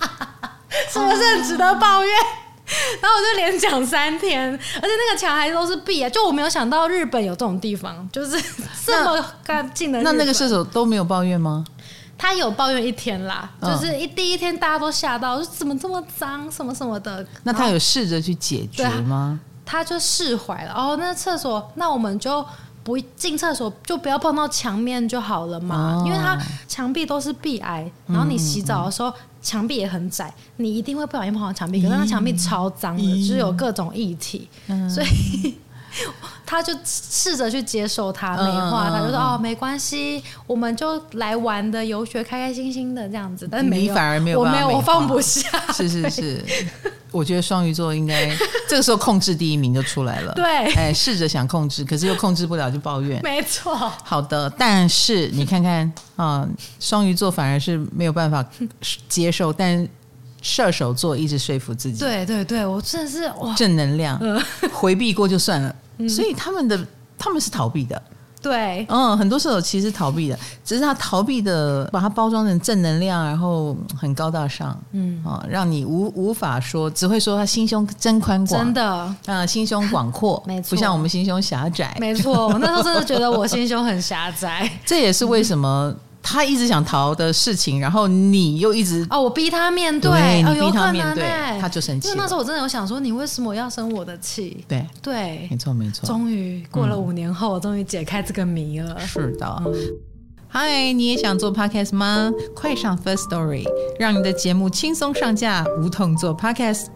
[0.90, 2.12] 是不是很值得抱怨？
[3.02, 6.08] 然后我就连讲三天，而且那个墙还都是壁啊！
[6.08, 8.40] 就我没有想到日本有这种地方，就是
[8.86, 10.00] 这么干净的。
[10.02, 11.64] 那那个射手都没有抱怨吗？
[12.16, 17.26] 他有抱怨一天啦，就是一第一天大家都吓到，说怎么这么脏，什么什么的。
[17.44, 19.40] 那他有试着去解决吗？
[19.64, 20.72] 他就释怀了。
[20.74, 22.44] 哦，那厕所，那我们就
[22.84, 25.94] 不进厕所，就不要碰到墙面就好了嘛。
[25.96, 29.12] 哦、因为它墙壁都是壁癌，然后你洗澡的时候。
[29.42, 31.80] 墙壁也很窄，你一定会不小心碰到墙壁。
[31.80, 35.54] 可是那墙壁超脏的，嗯、就是有各种液体，嗯、所以
[36.46, 43.48] 他就试着去接受它，美化他，就说哦，没关系，我们就来玩的游学，开开心心的这样子。
[43.50, 45.48] 但是没有，你反而没有，我没有，我放不下。
[45.72, 46.44] 是是是，
[47.12, 48.28] 我觉得双鱼座应该
[48.68, 50.32] 这个时候控制第一名就出来了。
[50.34, 53.20] 对，哎，试着想控制，可是又控制不了，就抱怨。
[53.22, 53.74] 没错。
[54.04, 56.48] 好的，但是你看看啊，
[56.80, 58.44] 双鱼座反而是没有办法
[59.08, 59.86] 接受，但
[60.42, 61.98] 射手座一直说服自己。
[61.98, 64.20] 对对对，我真的是哇，正能量，
[64.72, 65.74] 回避过就算了。
[66.08, 66.78] 所以他们的
[67.18, 68.02] 他们是逃避的。
[68.42, 75.22] 对，嗯，很多时候其实逃避的，只是他逃避的，把它包装成正能量，然后很高大上，嗯。
[75.22, 85.94] 啊，让你无无法说，只会说他心胸真宽广，真的，啊，心胸广阔， 没错，不像我们心胸狭窄，没错，我那时候真的觉得我心胸很狭窄， 这也是为什么。
[86.22, 92.08] 他一直想逃的事情，然后你又一直哦，我逼他面对，对你逼他面对，哦、他就生气。
[92.08, 94.64] 因为那时候我真的有想说，你为什么要生我的气？
[94.68, 96.06] 对对，没错没错。
[96.06, 98.98] 终于过了五年后，我终于解开这个谜了。
[99.00, 99.62] 是的，
[100.48, 102.30] 嗨、嗯，你也想做 podcast 吗？
[102.54, 103.64] 快上 First Story，
[103.98, 106.86] 让你的节目轻松上架，无痛做 podcast。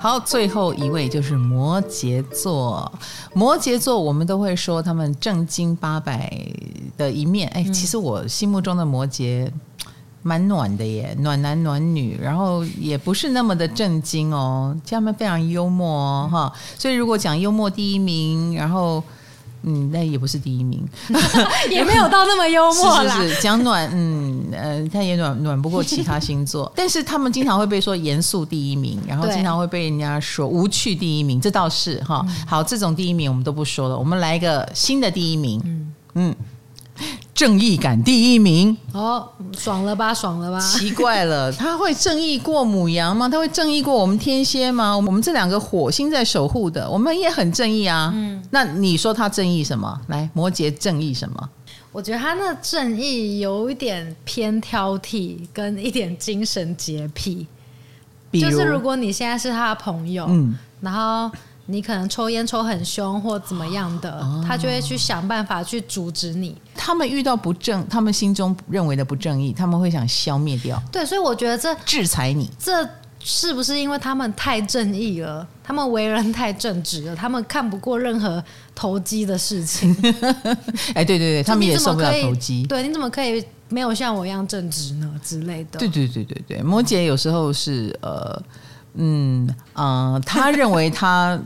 [0.00, 2.92] 好，最后一位就是摩羯座。
[3.34, 6.30] 摩羯座，我们都会说他们正经八百
[6.96, 7.48] 的一面。
[7.48, 9.50] 哎，其实我心目中的摩羯
[10.22, 16.52] 蛮暖的耶，暖男暖女，然后也不是那么的正经哦，他们非常幽默哦，哈。
[16.78, 19.02] 所以如果讲幽默第一名，然后。
[19.66, 20.82] 嗯，那也不是第一名，
[21.68, 23.16] 也没有到那么幽默啦。
[23.20, 32.24] 是是是，讲暖，嗯呃，他也暖暖不过其他星座， 但是他们经常会被说严肃第一名，然后经常会被人家说无趣第一名，这倒是哈。
[32.46, 36.36] 好，这种第一名我们都不说了，我们来一个新的第一名，嗯嗯。
[37.36, 39.28] 正义感第一名哦，
[39.58, 40.58] 爽了吧，爽了吧？
[40.58, 43.28] 奇怪了，他会正义过母羊吗？
[43.28, 44.96] 他会正义过我们天蝎吗？
[44.96, 48.10] 我们这两个火星在守护的，我们也很正义啊。
[48.14, 50.00] 嗯，那你说他正义什么？
[50.06, 51.50] 来，摩羯正义什么？
[51.92, 57.46] 我觉得他那正义有一点偏挑剔，跟一点精神洁癖。
[58.32, 61.30] 就是如果你现在是他的朋友，嗯，然后。
[61.68, 66.56] 你可能抽烟抽很凶或怎么样的，哦，他就会去想办法去阻止你。
[66.74, 70.80] 他们遇到不正，他们心中认为的不正义，他们会想消灭掉。
[70.92, 72.88] 对，所以我觉得这制裁你，这
[73.18, 75.44] 是不是因为他们太正义了？
[75.64, 78.42] 他们为人太正直了，他们看不过任何
[78.72, 79.92] 投机的事情。
[80.94, 82.64] 哎，对对对，他们也受不了投机。
[82.68, 85.20] 对，你怎么可以没有像我一样正直呢？
[85.24, 85.80] 之类的。
[85.80, 88.40] 对对对对对，摩羯有时候是呃
[88.94, 91.36] 嗯啊、呃，他认为他。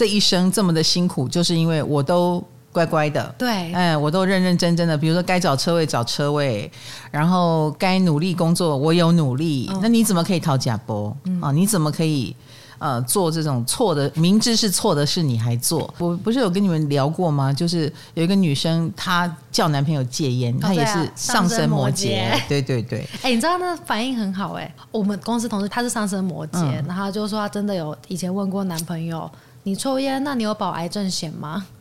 [0.00, 2.42] 这一生这么的辛苦，就是因为我都
[2.72, 4.96] 乖乖的，对，哎，我都认认真真的。
[4.96, 6.72] 比如说该找车位找车位，
[7.10, 9.68] 然后该努力工作，我有努力。
[9.70, 11.52] 嗯、那你怎么可以讨假波、嗯、啊？
[11.52, 12.34] 你怎么可以
[12.78, 14.10] 呃做这种错的？
[14.14, 15.92] 明知是错的事你还做？
[15.98, 17.52] 我不是有跟你们聊过吗？
[17.52, 23.06] 就是有一个女生，她叫男朋友戒烟，她也是上升摩羯，哦、对对对。
[23.20, 24.74] 哎，你知道那反应很好哎。
[24.90, 29.30] 我们公司同事她是上升摩羯，嗯、然后就说她真的有以前问过男朋友。
[29.70, 31.64] 你抽烟，那你有保癌症险吗？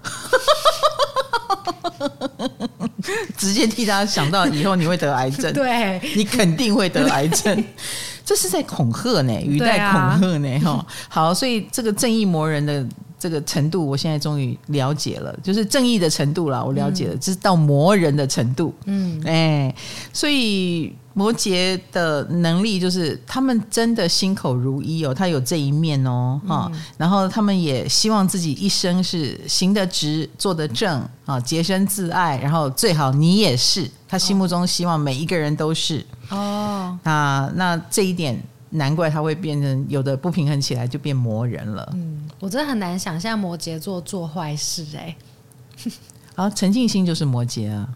[3.35, 7.63] 直接替他想到以后你会得癌症，对，你肯定会得癌症，
[8.23, 10.85] 这是在恐吓呢，语带恐吓呢，哈、啊。
[11.09, 12.85] 好，所以这个正义魔人的
[13.19, 19.75] 这个程度，我现在终于了解了，就是正义的程度了，我了解了，这、嗯、是到魔人的程度，嗯，哎，
[20.13, 20.95] 所以。
[21.15, 36.05] 摩羯的能力就是他们真的心口如一哦，他有这一面哦，哈、嗯，然后他们也希望自己一生是行得直、坐得正啊，洁身自爱，然后最好你也是，他心目中希望每一个人都是。
[36.29, 36.97] 哦。
[37.03, 41.89] 那那这一点难怪他会变成有的不平衡起来就变魔人了。
[41.93, 45.15] 嗯，我真的很难想象摩羯座做坏事哎。
[46.35, 47.89] 啊，陈静心就是摩羯啊。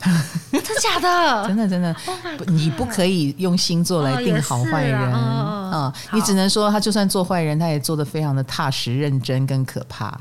[0.52, 1.48] 真的假的？
[1.48, 5.92] 真的真的，oh、你不可以用星座来定好坏人啊、哦！
[6.14, 10.20] 你只能说他就算做坏人，他也做得非常的踏实、认真跟可怕哦，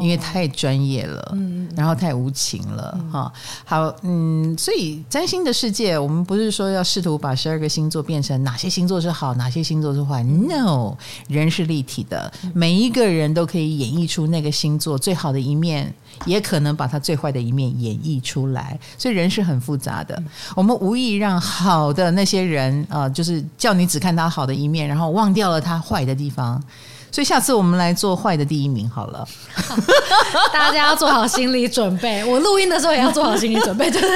[0.00, 3.40] 因为太专业了，嗯，然后太无情了哈、嗯。
[3.64, 10.96] 好，嗯，所以占星的世界，我们不是说要试图把十二个星座变成哪些星座是好，哪些星座是坏？No，
[11.28, 15.94] 人是立体的，每一个人都可以演绎出那个星座最好的一面。
[16.24, 20.16] 也可能把他最坏的一面演绎出来，所以人是很复杂的。
[20.16, 20.26] 嗯、
[20.56, 26.60] 我们无意让好的那些人啊、呃，就是叫你只看他好的一面，然后忘掉了他坏的地方。
[27.10, 29.26] 所以下次我们来做坏的第一名好了。
[30.52, 32.24] 大家要做好心理准备。
[32.24, 34.06] 我录音的时候也要做好心理准备，就是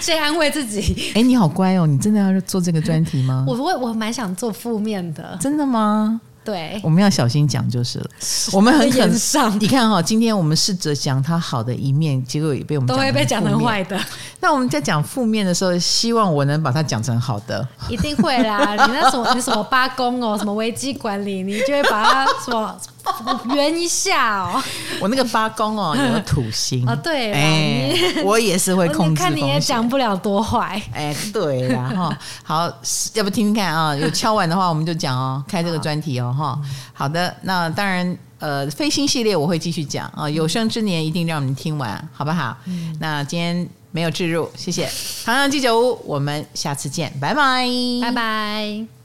[0.00, 1.12] 先安慰自己。
[1.14, 3.44] 哎，你好乖哦，你真的要做这个专题吗？
[3.46, 5.36] 我我我蛮想做负面的。
[5.40, 6.20] 真的吗？
[6.46, 8.08] 对，我们要小心讲就是了。
[8.52, 14.00] 我们很很上，你看哈，今天我们试着讲他好的一面，结果也被我们都会被讲成坏的。
[14.38, 17.66] 那我们在讲负面的时候，希望我能把它讲成好的。
[17.88, 18.86] 一定会啦！
[18.86, 22.78] 你那什么，你什么八公哦，什么危机管理，你就会把它什么
[23.54, 24.62] 圆一下哦。
[25.00, 27.94] 我那个八宫哦，有土星啊，对，哎，
[28.24, 29.22] 我也是会控制。
[29.22, 32.18] 看你也讲不了多坏，哎，对啦哈。
[32.42, 32.72] 好，
[33.14, 33.94] 要不听听看啊？
[33.96, 36.58] 有敲完的话，我们就讲哦，开这个专题哦哈。
[36.92, 40.28] 好的，那当然，呃，飞星系列我会继续讲啊。
[40.28, 42.56] 有生之年一定让你们听完，好不好？
[43.00, 43.68] 那今天。
[43.92, 44.86] 没有置入，谢谢。
[45.24, 47.66] 唐阳鸡酒屋，我们下次见，拜拜，
[48.02, 48.95] 拜拜。